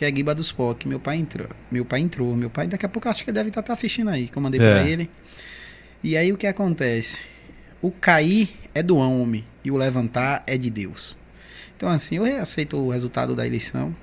[0.00, 0.88] que é a Guiba dos POC.
[0.88, 1.46] Meu pai entrou.
[1.70, 2.34] Meu pai entrou.
[2.34, 4.64] Meu pai, daqui a pouco, acho que deve estar assistindo aí, que eu mandei é.
[4.64, 5.10] pra ele.
[6.02, 7.18] E aí o que acontece?
[7.82, 11.18] O cair é do homem e o levantar é de Deus.
[11.76, 13.94] Então, assim, eu aceito o resultado da eleição.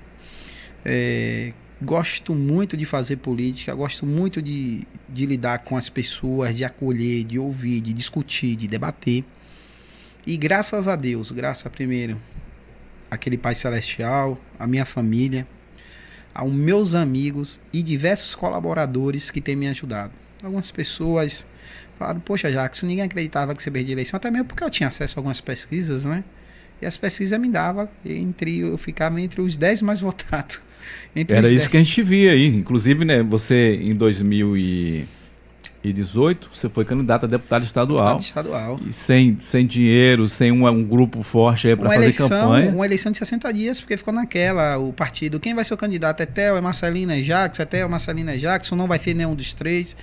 [0.86, 6.64] É, gosto muito de fazer política, gosto muito de, de lidar com as pessoas, de
[6.64, 9.26] acolher, de ouvir, de discutir, de debater.
[10.28, 12.22] E graças a Deus, graças a primeiro
[13.10, 15.48] aquele Pai Celestial, a minha família,
[16.34, 20.12] aos meus amigos e diversos colaboradores que têm me ajudado.
[20.44, 21.48] Algumas pessoas
[21.98, 25.18] falaram, poxa, Jackson, ninguém acreditava que você perdia eleição, até mesmo porque eu tinha acesso
[25.18, 26.24] a algumas pesquisas, né?
[26.82, 30.62] E as pesquisas me davam entre eu ficava entre os 10 mais votados.
[31.16, 31.68] Era isso 10.
[31.70, 32.46] que a gente via aí.
[32.46, 35.08] Inclusive, né, você em 2000 e
[35.94, 38.18] 2018, você foi candidato a deputado estadual.
[38.18, 38.80] Deputado estadual.
[38.86, 42.72] E sem, sem dinheiro, sem um, um grupo forte aí para fazer eleição, campanha.
[42.72, 46.22] Uma eleição de 60 dias, porque ficou naquela, o partido, quem vai ser o candidato?
[46.22, 49.36] É Theo, é Marcelina, é Jackson, é Theo, Marcelina, é Jackson, não vai ser nenhum
[49.36, 49.96] dos três.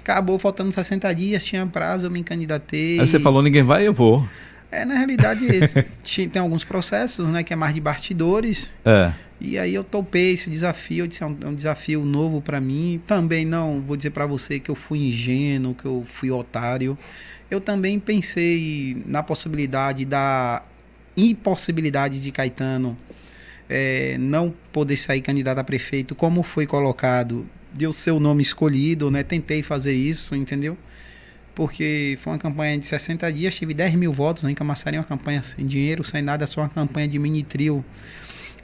[0.00, 2.98] Acabou faltando 60 dias, tinha prazo, eu me candidatei.
[2.98, 4.26] Aí você falou, ninguém vai, eu vou.
[4.70, 5.46] É, na realidade,
[6.32, 8.70] tem alguns processos, né, que é mais de bastidores.
[8.84, 9.12] É.
[9.44, 12.60] E aí eu topei esse desafio, eu disse, é um, é um desafio novo para
[12.60, 13.02] mim.
[13.06, 16.96] Também não vou dizer para você que eu fui ingênuo, que eu fui otário.
[17.50, 20.62] Eu também pensei na possibilidade da
[21.16, 22.96] impossibilidade de Caetano
[23.68, 29.24] é, não poder sair candidato a prefeito, como foi colocado, deu seu nome escolhido, né?
[29.24, 30.78] Tentei fazer isso, entendeu?
[31.54, 35.42] porque foi uma campanha de 60 dias, tive 10 mil votos, em Camaçari uma campanha
[35.42, 37.84] sem dinheiro, sem nada, só uma campanha de mini trio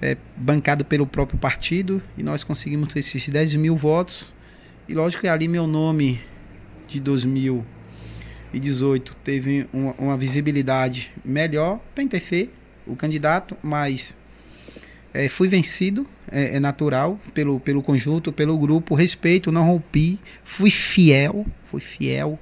[0.01, 4.33] é, bancado pelo próprio partido, e nós conseguimos esses 10 mil votos,
[4.89, 6.21] e lógico que ali meu nome
[6.87, 12.55] de 2018 teve uma, uma visibilidade melhor, tentei ser
[12.87, 14.17] o candidato, mas
[15.13, 20.71] é, fui vencido, é, é, natural, pelo, pelo conjunto, pelo grupo, respeito, não rompi, fui
[20.71, 22.39] fiel, fui fiel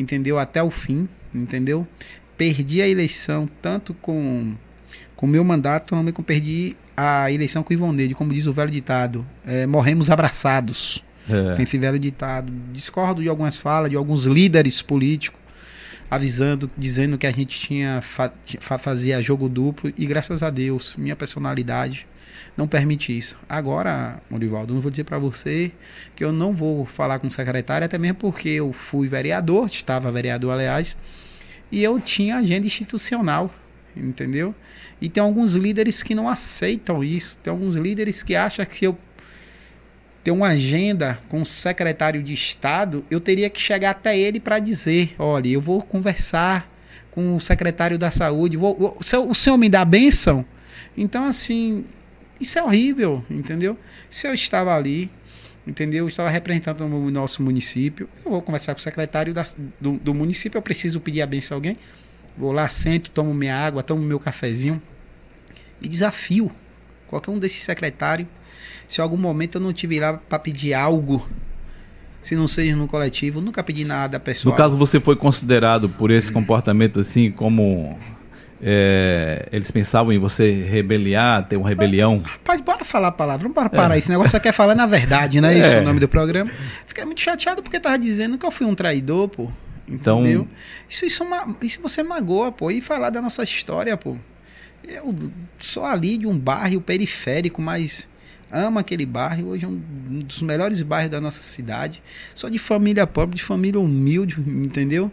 [0.00, 0.38] entendeu?
[0.38, 1.86] Até o fim, entendeu?
[2.36, 4.54] Perdi a eleição tanto com
[5.18, 8.70] com o meu mandato, também perdi a eleição com o Ivonede, como diz o velho
[8.70, 11.04] ditado, é, morremos abraçados.
[11.28, 11.60] É.
[11.60, 12.52] Esse velho ditado.
[12.72, 15.40] Discordo de algumas falas de alguns líderes políticos
[16.08, 18.32] avisando, dizendo que a gente tinha fa
[18.78, 22.06] fazia jogo duplo e graças a Deus, minha personalidade
[22.56, 23.36] não permite isso.
[23.48, 25.72] Agora, Morivaldo, não vou dizer para você
[26.14, 30.12] que eu não vou falar com o secretário, até mesmo porque eu fui vereador, estava
[30.12, 30.96] vereador, aliás,
[31.72, 33.52] e eu tinha agenda institucional,
[33.96, 34.54] entendeu?
[35.00, 38.98] E tem alguns líderes que não aceitam isso, tem alguns líderes que acham que eu
[40.24, 44.58] ter uma agenda com o secretário de Estado, eu teria que chegar até ele para
[44.58, 46.70] dizer: olha, eu vou conversar
[47.10, 50.44] com o secretário da Saúde, vou, o, senhor, o senhor me dá benção?
[50.96, 51.84] Então, assim,
[52.40, 53.78] isso é horrível, entendeu?
[54.10, 55.10] Se eu estava ali,
[55.66, 56.04] entendeu?
[56.04, 59.44] Eu estava representando o nosso município, eu vou conversar com o secretário da,
[59.80, 61.76] do, do, município, eu preciso pedir a benção a alguém.
[62.38, 64.80] Vou lá, sento, tomo minha água, tomo meu cafezinho
[65.82, 66.50] e desafio
[67.08, 68.28] qualquer um desses secretários.
[68.86, 71.26] Se em algum momento eu não tive lá para pedir algo,
[72.22, 74.52] se não seja no coletivo, nunca pedi nada pessoal.
[74.52, 77.98] No caso, você foi considerado por esse comportamento assim como
[78.62, 82.22] é, eles pensavam em você rebeliar, ter uma rebelião?
[82.44, 83.96] Pode, bora falar a palavra, vamos para parar.
[83.96, 83.98] É.
[83.98, 85.52] Esse negócio você quer falar na verdade, né?
[85.58, 86.50] Isso é o nome do programa.
[86.86, 89.50] Fiquei muito chateado porque tava dizendo que eu fui um traidor, pô.
[89.88, 90.48] Então, entendeu?
[90.88, 91.24] Isso, isso,
[91.62, 92.70] isso você magoa, pô.
[92.70, 94.16] E falar da nossa história, pô.
[94.86, 95.14] Eu
[95.58, 98.06] sou ali de um bairro periférico, mas
[98.50, 99.48] amo aquele bairro.
[99.48, 99.80] Hoje é um
[100.24, 102.02] dos melhores bairros da nossa cidade.
[102.34, 105.10] Sou de família pobre, de família humilde, entendeu?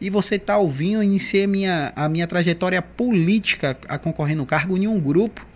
[0.00, 4.76] e você está ouvindo, iniciei a minha, a minha trajetória política a concorrer no cargo
[4.76, 5.46] em um grupo,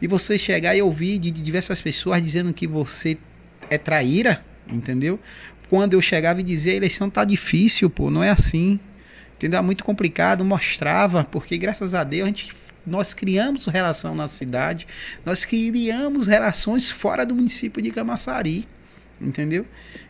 [0.00, 3.16] e você chegar e ouvir de diversas pessoas dizendo que você
[3.70, 5.20] é traíra, entendeu?
[5.72, 8.78] Quando eu chegava e dizia a eleição tá difícil, pô, não é assim.
[9.36, 9.58] Entendeu?
[9.58, 12.52] É muito complicado, mostrava, porque graças a Deus a gente
[12.86, 14.86] nós criamos relação na cidade,
[15.24, 18.68] nós criamos relações fora do município de Camaçari,
[19.18, 19.64] entendeu?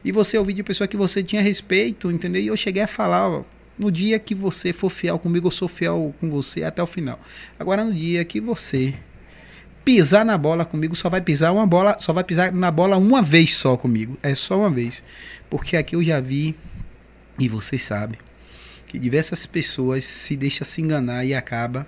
[0.04, 2.42] E você ouvir de pessoa que você tinha respeito, entendeu?
[2.42, 3.44] E eu cheguei a falar, ó,
[3.78, 7.20] no dia que você for fiel comigo, eu sou fiel com você até o final.
[7.56, 8.94] Agora, no dia que você
[9.84, 13.22] pisar na bola comigo, só vai pisar uma bola, só vai pisar na bola uma
[13.22, 14.16] vez só comigo.
[14.22, 15.02] É só uma vez.
[15.53, 16.55] Porque aqui eu já vi,
[17.38, 18.18] e vocês sabem,
[18.86, 21.86] que diversas pessoas se deixam se enganar e acaba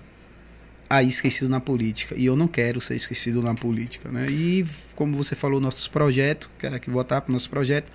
[0.89, 2.15] aí esquecido na política.
[2.15, 4.27] E eu não quero ser esquecido na política, né?
[4.29, 7.91] E como você falou, nossos projetos, quero aqui votar para o nosso projeto.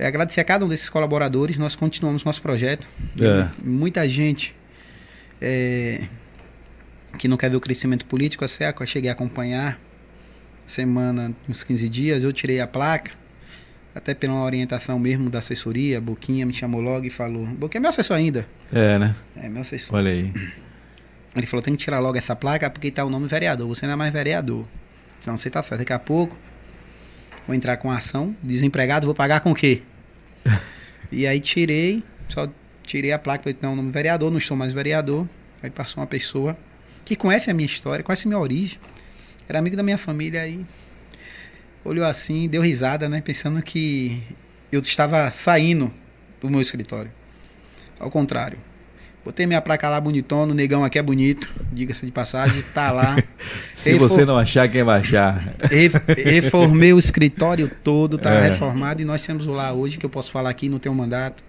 [0.00, 2.88] É agradecer a cada um desses colaboradores, nós continuamos nosso projeto.
[3.20, 3.48] É.
[3.62, 4.52] Muita gente
[5.40, 6.08] é,
[7.16, 9.78] que não quer ver o crescimento político, a SECO, eu cheguei a acompanhar
[10.66, 13.12] semana, uns 15 dias, eu tirei a placa,
[13.96, 17.88] até pela orientação mesmo da assessoria, Boquinha me chamou logo e falou, Boquinha é meu
[17.88, 18.46] assessor ainda.
[18.70, 19.16] É, né?
[19.34, 19.96] É, meu assessor.
[19.96, 20.34] Olha aí.
[21.34, 23.94] Ele falou, tem que tirar logo essa placa porque tá o nome vereador, você não
[23.94, 24.68] é mais vereador.
[25.18, 25.78] Senão você tá certo.
[25.78, 26.36] Daqui a pouco
[27.46, 29.80] vou entrar com ação, desempregado, vou pagar com o quê?
[31.10, 32.50] e aí tirei, só
[32.82, 35.26] tirei a placa, falei, não, o nome vereador, não estou mais vereador.
[35.62, 36.54] Aí passou uma pessoa
[37.02, 38.78] que conhece a minha história, conhece a minha origem,
[39.48, 40.66] era amigo da minha família aí.
[41.86, 43.20] Olhou assim, deu risada, né?
[43.20, 44.20] Pensando que
[44.72, 45.92] eu estava saindo
[46.40, 47.12] do meu escritório.
[48.00, 48.58] Ao contrário.
[49.24, 53.16] Botei minha placa lá bonitona, o negão aqui é bonito, diga-se de passagem, tá lá.
[53.74, 54.08] Se Refor...
[54.08, 55.54] você não achar, quem vai achar?
[56.24, 58.50] Reformei o escritório todo, tá é.
[58.50, 61.42] reformado e nós temos lá hoje, que eu posso falar aqui, não um mandato,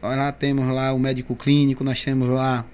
[0.00, 2.64] nós lá temos lá o médico clínico, nós temos lá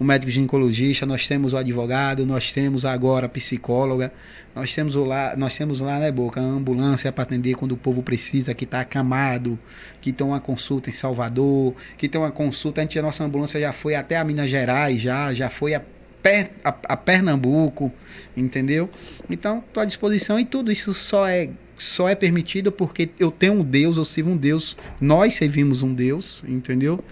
[0.00, 4.12] o médico ginecologista, nós temos o advogado, nós temos agora a psicóloga,
[4.54, 8.02] nós temos lá, nós temos lá, né, Boca, a ambulância para atender quando o povo
[8.02, 9.58] precisa, que está acamado,
[10.00, 13.60] que tem uma consulta em Salvador, que tem uma consulta, a, gente, a nossa ambulância
[13.60, 15.82] já foi até a Minas Gerais, já, já foi a
[16.64, 17.92] a, a, Pernambuco,
[18.36, 18.88] entendeu?
[19.28, 21.50] Então, estou à disposição e tudo isso só é
[21.82, 25.92] só é permitido porque eu tenho um Deus, eu sirvo um Deus, nós servimos um
[25.92, 27.02] Deus, entendeu?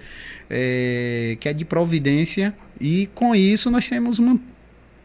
[0.48, 4.20] É, que é de providência e com isso nós temos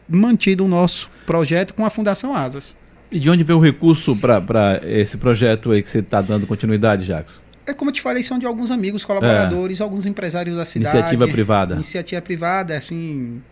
[0.08, 2.74] mantido o nosso projeto com a Fundação Asas.
[3.10, 7.04] E de onde vem o recurso para esse projeto aí que você está dando continuidade,
[7.04, 7.40] Jackson?
[7.66, 9.82] É como eu te falei, são de alguns amigos, colaboradores, é.
[9.82, 10.96] alguns empresários da cidade.
[10.96, 11.74] Iniciativa privada.
[11.74, 13.42] Iniciativa privada, assim,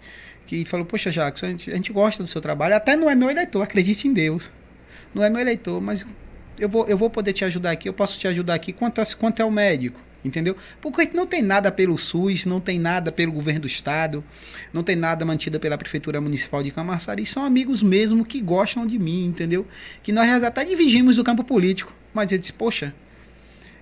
[0.46, 3.14] que falou, poxa, Jackson, a gente, a gente gosta do seu trabalho, até não é
[3.16, 4.52] meu eleitor, acredite em Deus
[5.14, 6.04] não é meu eleitor, mas
[6.58, 9.40] eu vou, eu vou poder te ajudar aqui, eu posso te ajudar aqui quanto, quanto
[9.40, 10.56] é o médico, entendeu?
[10.80, 14.24] Porque não tem nada pelo SUS, não tem nada pelo governo do estado,
[14.72, 18.98] não tem nada mantido pela prefeitura municipal de Camaçari, são amigos mesmo que gostam de
[18.98, 19.66] mim, entendeu?
[20.02, 22.94] Que nós até dividimos o campo político, mas eu disse, poxa,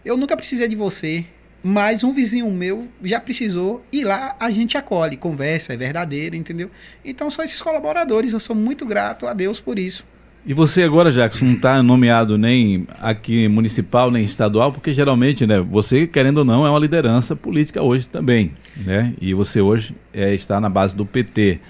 [0.05, 1.25] eu nunca precisei de você,
[1.63, 6.71] mas um vizinho meu já precisou e lá a gente acolhe, conversa, é verdadeiro, entendeu?
[7.05, 10.05] Então são esses colaboradores, eu sou muito grato a Deus por isso.
[10.45, 15.61] E você agora, Jackson, não está nomeado nem aqui municipal, nem estadual, porque geralmente, né,
[15.61, 19.15] você, querendo ou não, é uma liderança política hoje também, né?
[19.21, 21.61] E você hoje é, está na base do PT.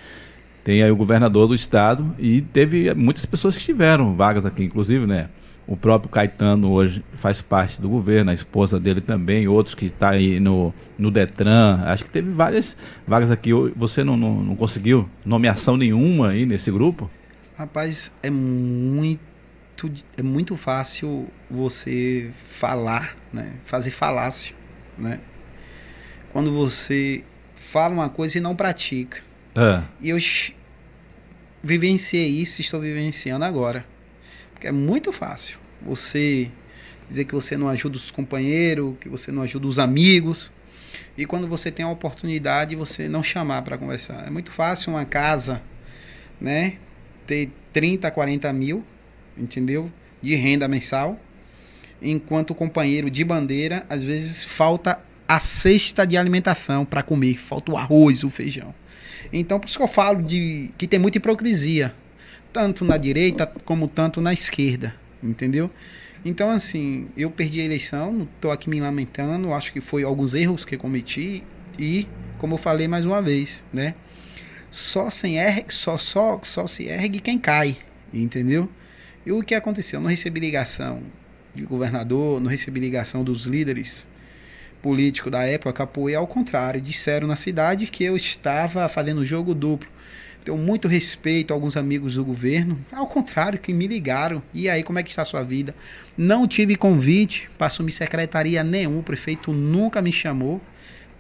[0.64, 5.06] Tem aí o governador do estado e teve muitas pessoas que tiveram vagas aqui, inclusive,
[5.06, 5.28] né?
[5.66, 10.08] O próprio Caetano hoje faz parte do governo, a esposa dele também, outros que estão
[10.08, 11.82] tá aí no, no Detran.
[11.84, 13.50] Acho que teve várias vagas aqui.
[13.76, 17.10] Você não, não, não conseguiu nomeação nenhuma aí nesse grupo?
[17.62, 19.20] Rapaz, é muito
[20.16, 23.52] é muito fácil você falar, né?
[23.64, 24.52] Fazer falácio,
[24.98, 25.20] né?
[26.32, 27.22] Quando você
[27.54, 29.22] fala uma coisa e não pratica.
[29.54, 29.80] É.
[30.00, 30.18] E eu
[31.62, 33.86] vivenciei isso, estou vivenciando agora.
[34.52, 36.50] Porque é muito fácil você
[37.08, 40.50] dizer que você não ajuda os companheiros, que você não ajuda os amigos.
[41.16, 44.26] E quando você tem a oportunidade, você não chamar para conversar.
[44.26, 45.62] É muito fácil uma casa,
[46.40, 46.78] né?
[47.32, 48.84] Ter 30, 40 mil,
[49.36, 49.90] entendeu?
[50.20, 51.18] De renda mensal.
[52.00, 57.72] Enquanto o companheiro de bandeira, às vezes, falta a cesta de alimentação para comer, falta
[57.72, 58.74] o arroz, o feijão.
[59.32, 61.94] Então, por isso que eu falo de que tem muita hipocrisia,
[62.52, 65.70] tanto na direita como tanto na esquerda, entendeu?
[66.24, 70.64] Então, assim, eu perdi a eleição, estou aqui me lamentando, acho que foi alguns erros
[70.64, 71.42] que cometi
[71.78, 72.06] e,
[72.36, 73.94] como eu falei mais uma vez, né?
[74.72, 75.36] Só, sem
[75.68, 77.76] só, só, só se ergue quem cai,
[78.12, 78.70] entendeu?
[79.24, 79.98] E o que aconteceu?
[79.98, 81.02] Eu não recebi ligação
[81.54, 84.08] de governador, não recebi ligação dos líderes
[84.80, 89.90] políticos da época, apoio ao contrário, disseram na cidade que eu estava fazendo jogo duplo.
[90.42, 94.42] Tenho muito respeito a alguns amigos do governo, ao contrário, que me ligaram.
[94.54, 95.74] E aí, como é que está a sua vida?
[96.16, 100.62] Não tive convite para assumir secretaria nenhum, o prefeito nunca me chamou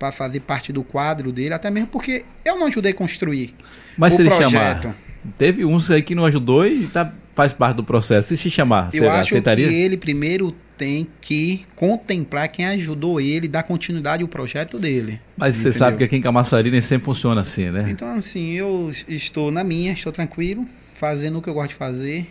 [0.02, 3.54] para fazer parte do quadro dele, até mesmo porque eu não ajudei a construir
[3.96, 4.50] Mas o se projeto.
[4.50, 4.96] Chamar,
[5.38, 8.30] teve uns aí que não ajudou e tá, faz parte do processo.
[8.30, 9.68] Se se chamar, eu você acho aceitaria?
[9.68, 15.20] que ele primeiro tem que contemplar quem ajudou ele, dar continuidade ao projeto dele.
[15.36, 15.72] Mas entendeu?
[15.72, 17.86] você sabe que aqui em Camaçari nem sempre funciona assim, né?
[17.88, 22.28] Então, assim, eu estou na minha, estou tranquilo, fazendo o que eu gosto de fazer,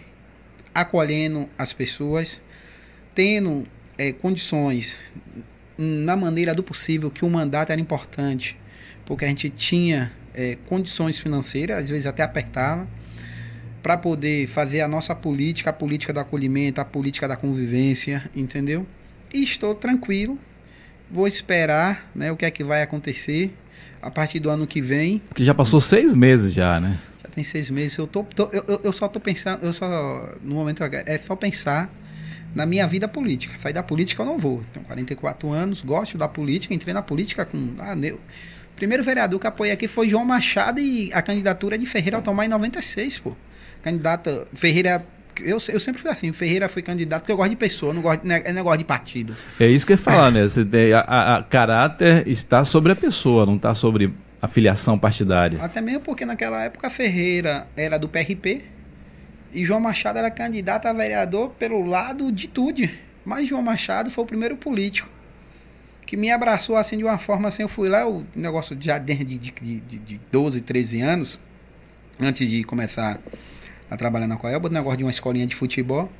[0.75, 2.43] acolhendo as pessoas,
[3.15, 3.63] tendo
[3.97, 4.97] é, condições
[5.77, 8.57] na maneira do possível que o mandato era importante,
[9.05, 12.87] porque a gente tinha é, condições financeiras, às vezes até apertava,
[13.81, 18.85] para poder fazer a nossa política, a política do acolhimento, a política da convivência, entendeu?
[19.33, 20.37] E estou tranquilo,
[21.09, 23.55] vou esperar né, o que é que vai acontecer
[24.01, 25.19] a partir do ano que vem.
[25.29, 26.99] Porque já passou seis meses já, né?
[27.23, 27.97] Já tem seis meses.
[27.97, 31.89] Eu, tô, tô eu, eu só tô pensando, eu só, no momento, é só pensar
[32.53, 33.57] na minha vida política.
[33.57, 34.61] Sair da política eu não vou.
[34.73, 37.73] Tenho 44 anos, gosto da política, entrei na política com.
[37.79, 38.19] Ah, meu.
[38.75, 42.45] Primeiro vereador que apoiei aqui foi João Machado e a candidatura de Ferreira ao tomar
[42.45, 43.35] em 96, pô.
[43.81, 44.45] Candidata.
[44.53, 45.05] Ferreira
[45.39, 48.21] eu, eu sempre fui assim, Ferreira foi candidato porque eu gosto de pessoa, não gosto
[48.21, 49.35] de, é negócio de partido.
[49.59, 50.43] É isso que eu ia falar, né?
[50.43, 54.97] Você tem, a, a, a, caráter está sobre a pessoa, não está sobre a filiação
[54.97, 55.63] partidária.
[55.63, 58.63] Até mesmo porque naquela época Ferreira era do PRP
[59.53, 62.87] e João Machado era candidato a vereador pelo lado de tudo.
[63.23, 65.09] Mas João Machado foi o primeiro político
[66.11, 67.61] que me abraçou assim de uma forma assim.
[67.61, 71.39] Eu fui lá, o negócio já desde de, de, de, de 12, 13 anos,
[72.19, 73.17] antes de começar
[73.89, 76.11] a trabalhar na Coelba, o negócio de uma escolinha de futebol.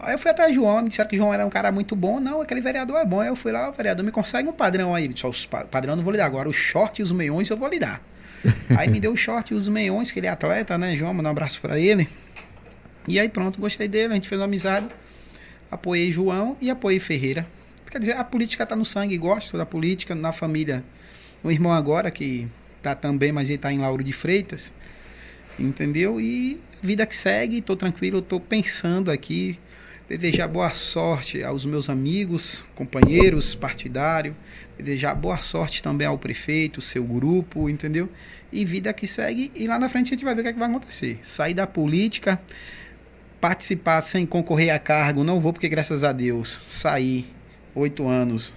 [0.00, 2.18] Aí eu fui atrás de João, me disseram que João era um cara muito bom.
[2.18, 3.20] Não, aquele vereador é bom.
[3.20, 5.04] Aí eu fui lá, o vereador me consegue um padrão aí.
[5.04, 7.56] Ele disse, os padrão não vou lhe dar agora, os short e os meiões eu
[7.56, 8.02] vou lhe dar.
[8.76, 11.14] aí me deu o short e os meiões, que ele é atleta, né, João?
[11.14, 12.08] Manda um abraço para ele.
[13.08, 14.86] E aí pronto, gostei dele, a gente fez uma amizade.
[15.70, 17.46] Apoiei João e apoiei Ferreira.
[17.90, 20.84] Quer dizer, a política está no sangue, gosto da política, na família.
[21.42, 24.72] O irmão agora, que está também, mas ele está em Lauro de Freitas.
[25.58, 26.20] Entendeu?
[26.20, 29.58] E vida que segue, estou tranquilo, estou pensando aqui.
[30.08, 34.34] Desejar boa sorte aos meus amigos, companheiros partidários.
[34.76, 38.08] Desejar boa sorte também ao prefeito, seu grupo, entendeu?
[38.52, 39.52] E vida que segue.
[39.54, 41.18] E lá na frente a gente vai ver o que, é que vai acontecer.
[41.22, 42.40] Sair da política
[43.40, 47.26] participar sem concorrer a cargo, não vou porque graças a Deus saí
[47.74, 48.52] oito anos,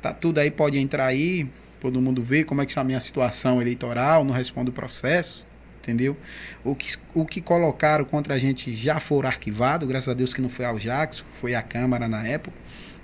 [0.00, 1.46] tá tudo aí, pode entrar aí,
[1.80, 5.46] todo mundo vê como é que está a minha situação eleitoral, não respondo o processo,
[5.82, 6.16] entendeu?
[6.64, 10.40] O que, o que colocaram contra a gente já foram arquivado, graças a Deus que
[10.40, 12.56] não foi ao Jackson, foi a Câmara na época,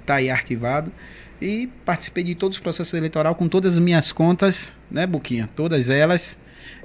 [0.07, 0.91] tá aí arquivado.
[1.41, 5.49] E participei de todos os processos eleitorais com todas as minhas contas, né, Buquinha?
[5.57, 6.39] Todas elas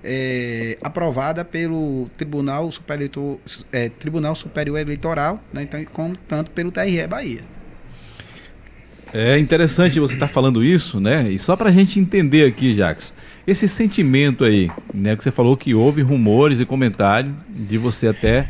[0.04, 3.40] é, aprovada pelo Tribunal Superior,
[3.72, 7.56] é, Tribunal Superior Eleitoral, né, então, como, tanto pelo TRE Bahia.
[9.14, 11.32] É interessante você estar tá falando isso, né?
[11.32, 13.14] E só para a gente entender aqui, Jackson,
[13.48, 15.16] esse sentimento aí, né?
[15.16, 18.50] Que você falou que houve rumores e comentários de você até,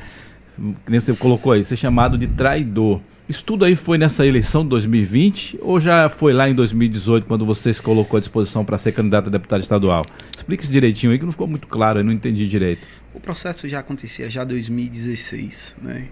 [0.83, 2.99] que você colocou aí, ser chamado de traidor.
[3.27, 7.43] Isso tudo aí foi nessa eleição de 2020 ou já foi lá em 2018 quando
[7.43, 10.05] você se colocou à disposição para ser candidato a deputado estadual?
[10.35, 12.85] Explique isso direitinho aí que não ficou muito claro, eu não entendi direito.
[13.15, 16.07] O processo já acontecia já em 2016, né?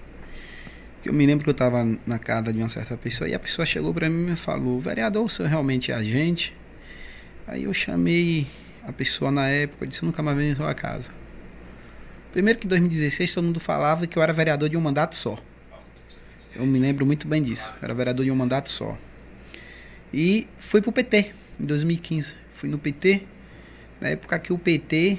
[1.06, 3.64] Eu me lembro que eu estava na casa de uma certa pessoa e a pessoa
[3.64, 6.56] chegou para mim e me falou: "Vereador, o senhor realmente é agente?"
[7.46, 8.48] Aí eu chamei
[8.88, 11.12] a pessoa na época, e disse: "Nunca mais venho em sua casa."
[12.32, 15.38] Primeiro que em 2016 todo mundo falava que eu era vereador de um mandato só.
[16.56, 17.74] Eu me lembro muito bem disso.
[17.82, 18.98] Era vereador de um mandato só.
[20.14, 22.38] E fui pro PT em 2015.
[22.54, 23.24] Fui no PT,
[24.00, 25.18] na época que o PT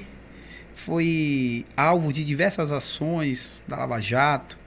[0.73, 4.57] foi alvo de diversas ações da Lava Jato,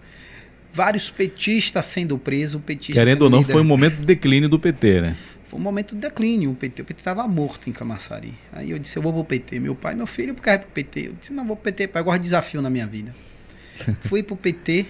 [0.73, 3.53] vários petistas sendo presos, petista Querendo ou não, líder.
[3.53, 5.17] foi um momento de declínio do PT, né?
[5.47, 6.51] Foi um momento de declínio.
[6.51, 8.35] O PT, o PT estava morto em Camaçari.
[8.53, 9.59] Aí eu disse, eu vou pro PT.
[9.61, 11.09] Meu pai, meu filho, por causa pro PT.
[11.09, 13.15] Eu disse, não, vou pro PT, pai, eu gosto de desafio na minha vida.
[14.03, 14.87] Fui pro PT,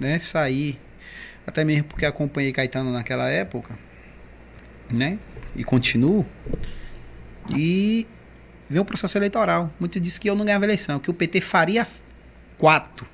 [0.00, 0.78] né, saí
[1.50, 3.76] até mesmo porque acompanhei Caetano naquela época,
[4.88, 5.18] né?
[5.54, 6.24] E continuo.
[7.54, 8.06] E
[8.68, 9.70] veio o processo eleitoral.
[9.78, 11.84] Muitos disse que eu não ganhava eleição, que o PT faria
[12.56, 13.06] quatro.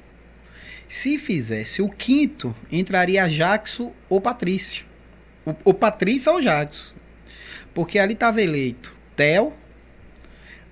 [0.87, 4.85] Se fizesse o quinto, entraria Jackson ou Patrício.
[5.45, 6.95] O, o Patrício ou Jackson.
[7.73, 9.53] Porque ali estava eleito Theo,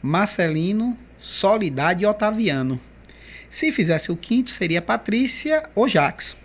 [0.02, 2.78] Marcelino, Solidade e Otaviano.
[3.48, 6.43] Se fizesse o quinto, seria Patrícia ou Jackson.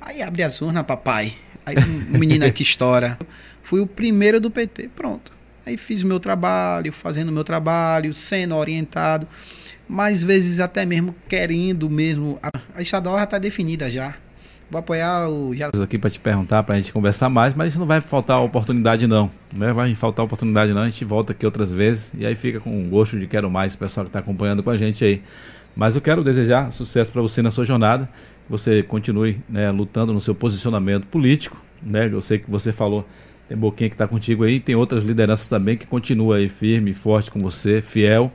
[0.00, 1.34] Aí abre as urnas, papai.
[1.64, 1.76] Aí
[2.12, 3.18] um menino aqui estoura.
[3.62, 5.32] Fui o primeiro do PT, pronto.
[5.66, 9.28] Aí fiz o meu trabalho, fazendo o meu trabalho, sendo orientado,
[9.86, 12.40] mais vezes até mesmo querendo mesmo.
[12.74, 14.14] A estadual já está definida já.
[14.70, 15.54] Vou apoiar o.
[15.54, 15.68] Já...
[15.68, 19.28] Aqui para te perguntar, para a gente conversar mais, mas não vai faltar oportunidade, não.
[19.52, 20.82] Não vai faltar oportunidade, não.
[20.82, 23.78] A gente volta aqui outras vezes e aí fica com gosto de quero mais, o
[23.78, 25.22] pessoal que está acompanhando com a gente aí.
[25.74, 28.08] Mas eu quero desejar sucesso para você na sua jornada,
[28.50, 31.56] você continue né, lutando no seu posicionamento político.
[31.80, 32.08] Né?
[32.12, 33.06] Eu sei que você falou,
[33.48, 37.30] tem Boquinha que está contigo aí, tem outras lideranças também que continuam aí firme, forte
[37.30, 38.32] com você, fiel.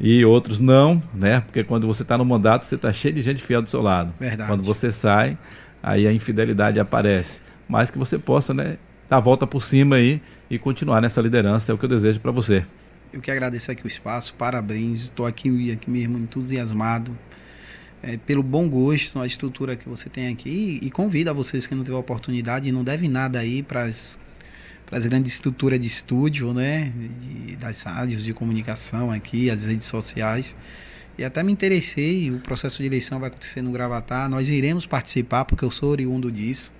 [0.00, 1.38] e outros não, né?
[1.40, 4.12] Porque quando você está no mandato, você está cheio de gente fiel do seu lado.
[4.18, 4.50] Verdade.
[4.50, 5.38] Quando você sai,
[5.80, 7.40] aí a infidelidade aparece.
[7.68, 8.76] Mas que você possa, né,
[9.08, 12.18] dar a volta por cima aí e continuar nessa liderança, é o que eu desejo
[12.18, 12.64] para você.
[13.12, 17.16] Eu que agradeço aqui o espaço, parabéns, estou aqui, aqui mesmo entusiasmado
[18.06, 21.66] é, pelo bom gosto, a estrutura que você tem aqui e, e convido a vocês
[21.66, 24.18] que não tiveram oportunidade, não deve nada aí para as
[25.06, 30.54] grandes estruturas de estúdio, né, de, das rádios de comunicação aqui, as redes sociais.
[31.16, 35.46] E até me interessei, o processo de eleição vai acontecer no Gravatar, nós iremos participar,
[35.46, 36.72] porque eu sou oriundo disso.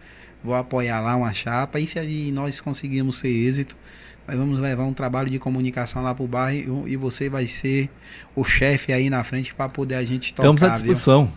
[0.42, 3.74] Vou apoiar lá uma chapa e se nós conseguirmos ser êxito,
[4.26, 7.90] nós vamos levar um trabalho de comunicação lá para o bairro e você vai ser
[8.34, 10.48] o chefe aí na frente para poder a gente tocar.
[10.48, 11.30] Estamos à disposição.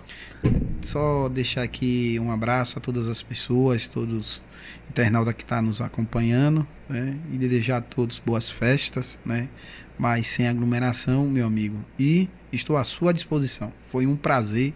[0.43, 0.61] Viu?
[0.83, 4.41] Só deixar aqui um abraço a todas as pessoas, todos
[4.89, 7.17] internauta que está nos acompanhando, né?
[7.31, 9.49] E desejar a todos boas festas, né?
[9.97, 11.83] Mas sem aglomeração, meu amigo.
[11.99, 13.73] E estou à sua disposição.
[13.91, 14.73] Foi um prazer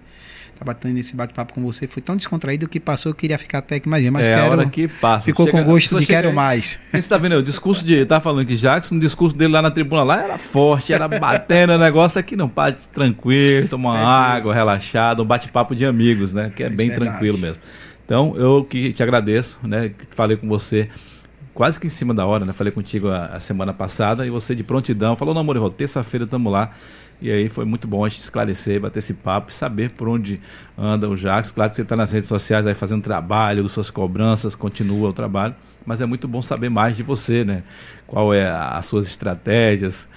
[0.61, 1.87] estar batendo nesse bate-papo com você.
[1.87, 4.41] Foi tão descontraído que passou, eu queria ficar até aqui mais mas é quero.
[4.41, 5.25] A hora que passa.
[5.25, 6.33] Ficou chega, com gosto de quero aí.
[6.33, 6.79] mais.
[6.91, 7.35] Você está vendo?
[7.35, 8.05] O discurso de.
[8.05, 11.73] Tá falando que Jackson, o discurso dele lá na tribuna lá era forte, era batendo
[11.73, 16.51] o negócio aqui, não, bate tranquilo, tomar é, água, relaxado, um bate-papo de amigos, né?
[16.55, 17.11] Que é, é bem verdade.
[17.11, 17.61] tranquilo mesmo.
[18.05, 19.91] Então, eu que te agradeço, né?
[20.09, 20.89] Falei com você
[21.53, 22.53] quase que em cima da hora, né?
[22.53, 26.51] Falei contigo a, a semana passada e você de prontidão falou: não, Morival, terça-feira estamos
[26.51, 26.71] lá.
[27.21, 30.41] E aí foi muito bom a gente esclarecer, bater esse papo saber por onde
[30.77, 31.51] anda o Jacques.
[31.51, 35.55] Claro que você está nas redes sociais aí fazendo trabalho, suas cobranças, continua o trabalho,
[35.85, 37.63] mas é muito bom saber mais de você, né?
[38.07, 40.09] Qual é as suas estratégias,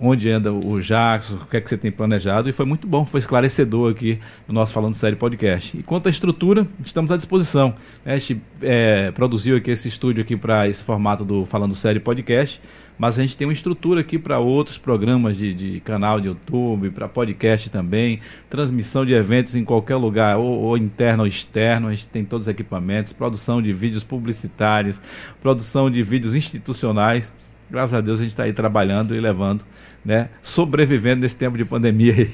[0.00, 3.04] onde anda o Jackson, o que é que você tem planejado, e foi muito bom,
[3.04, 5.76] foi esclarecedor aqui no nosso Falando Sério podcast.
[5.76, 7.74] E quanto à estrutura, estamos à disposição.
[8.04, 12.60] A gente é, produziu aqui esse estúdio aqui para esse formato do Falando Sério podcast,
[12.98, 16.90] mas a gente tem uma estrutura aqui para outros programas de, de, canal de YouTube,
[16.90, 18.20] para podcast também,
[18.50, 22.46] transmissão de eventos em qualquer lugar, ou, ou interno ou externo, a gente tem todos
[22.46, 25.00] os equipamentos, produção de vídeos publicitários,
[25.40, 27.32] produção de vídeos institucionais,
[27.70, 29.64] graças a Deus a gente está aí trabalhando e levando,
[30.04, 32.28] né, sobrevivendo nesse tempo de pandemia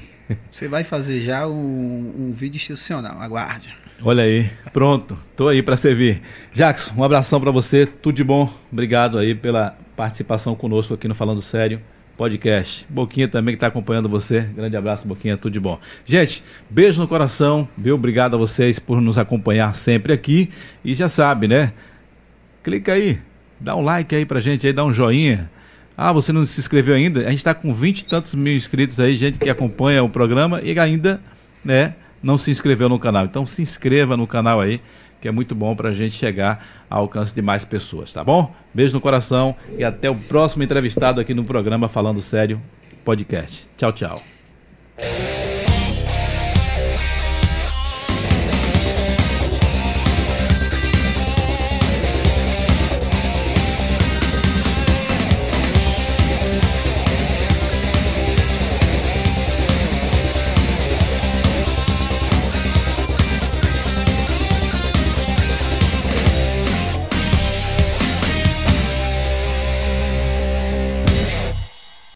[0.51, 3.77] Você vai fazer já um, um vídeo institucional, aguarde.
[4.03, 6.23] Olha aí, pronto, tô aí para servir.
[6.53, 8.53] Jackson, um abração para você, tudo de bom.
[8.73, 11.81] Obrigado aí pela participação conosco aqui no Falando Sério
[12.17, 12.87] podcast.
[12.89, 14.41] Boquinha também que está acompanhando você.
[14.41, 15.79] Grande abraço, Boquinha, tudo de bom.
[16.05, 17.95] Gente, beijo no coração, viu?
[17.95, 20.51] Obrigado a vocês por nos acompanhar sempre aqui.
[20.85, 21.73] E já sabe, né?
[22.63, 23.19] Clica aí,
[23.61, 25.51] Dá um like aí pra gente aí, dá um joinha.
[25.97, 27.21] Ah, você não se inscreveu ainda?
[27.21, 30.61] A gente está com vinte e tantos mil inscritos aí, gente que acompanha o programa
[30.61, 31.21] e ainda,
[31.65, 33.25] né, não se inscreveu no canal.
[33.25, 34.81] Então se inscreva no canal aí,
[35.21, 38.55] que é muito bom para gente chegar ao alcance de mais pessoas, tá bom?
[38.75, 42.61] Beijo no coração e até o próximo entrevistado aqui no programa Falando Sério
[43.05, 43.69] Podcast.
[43.77, 45.54] Tchau, tchau.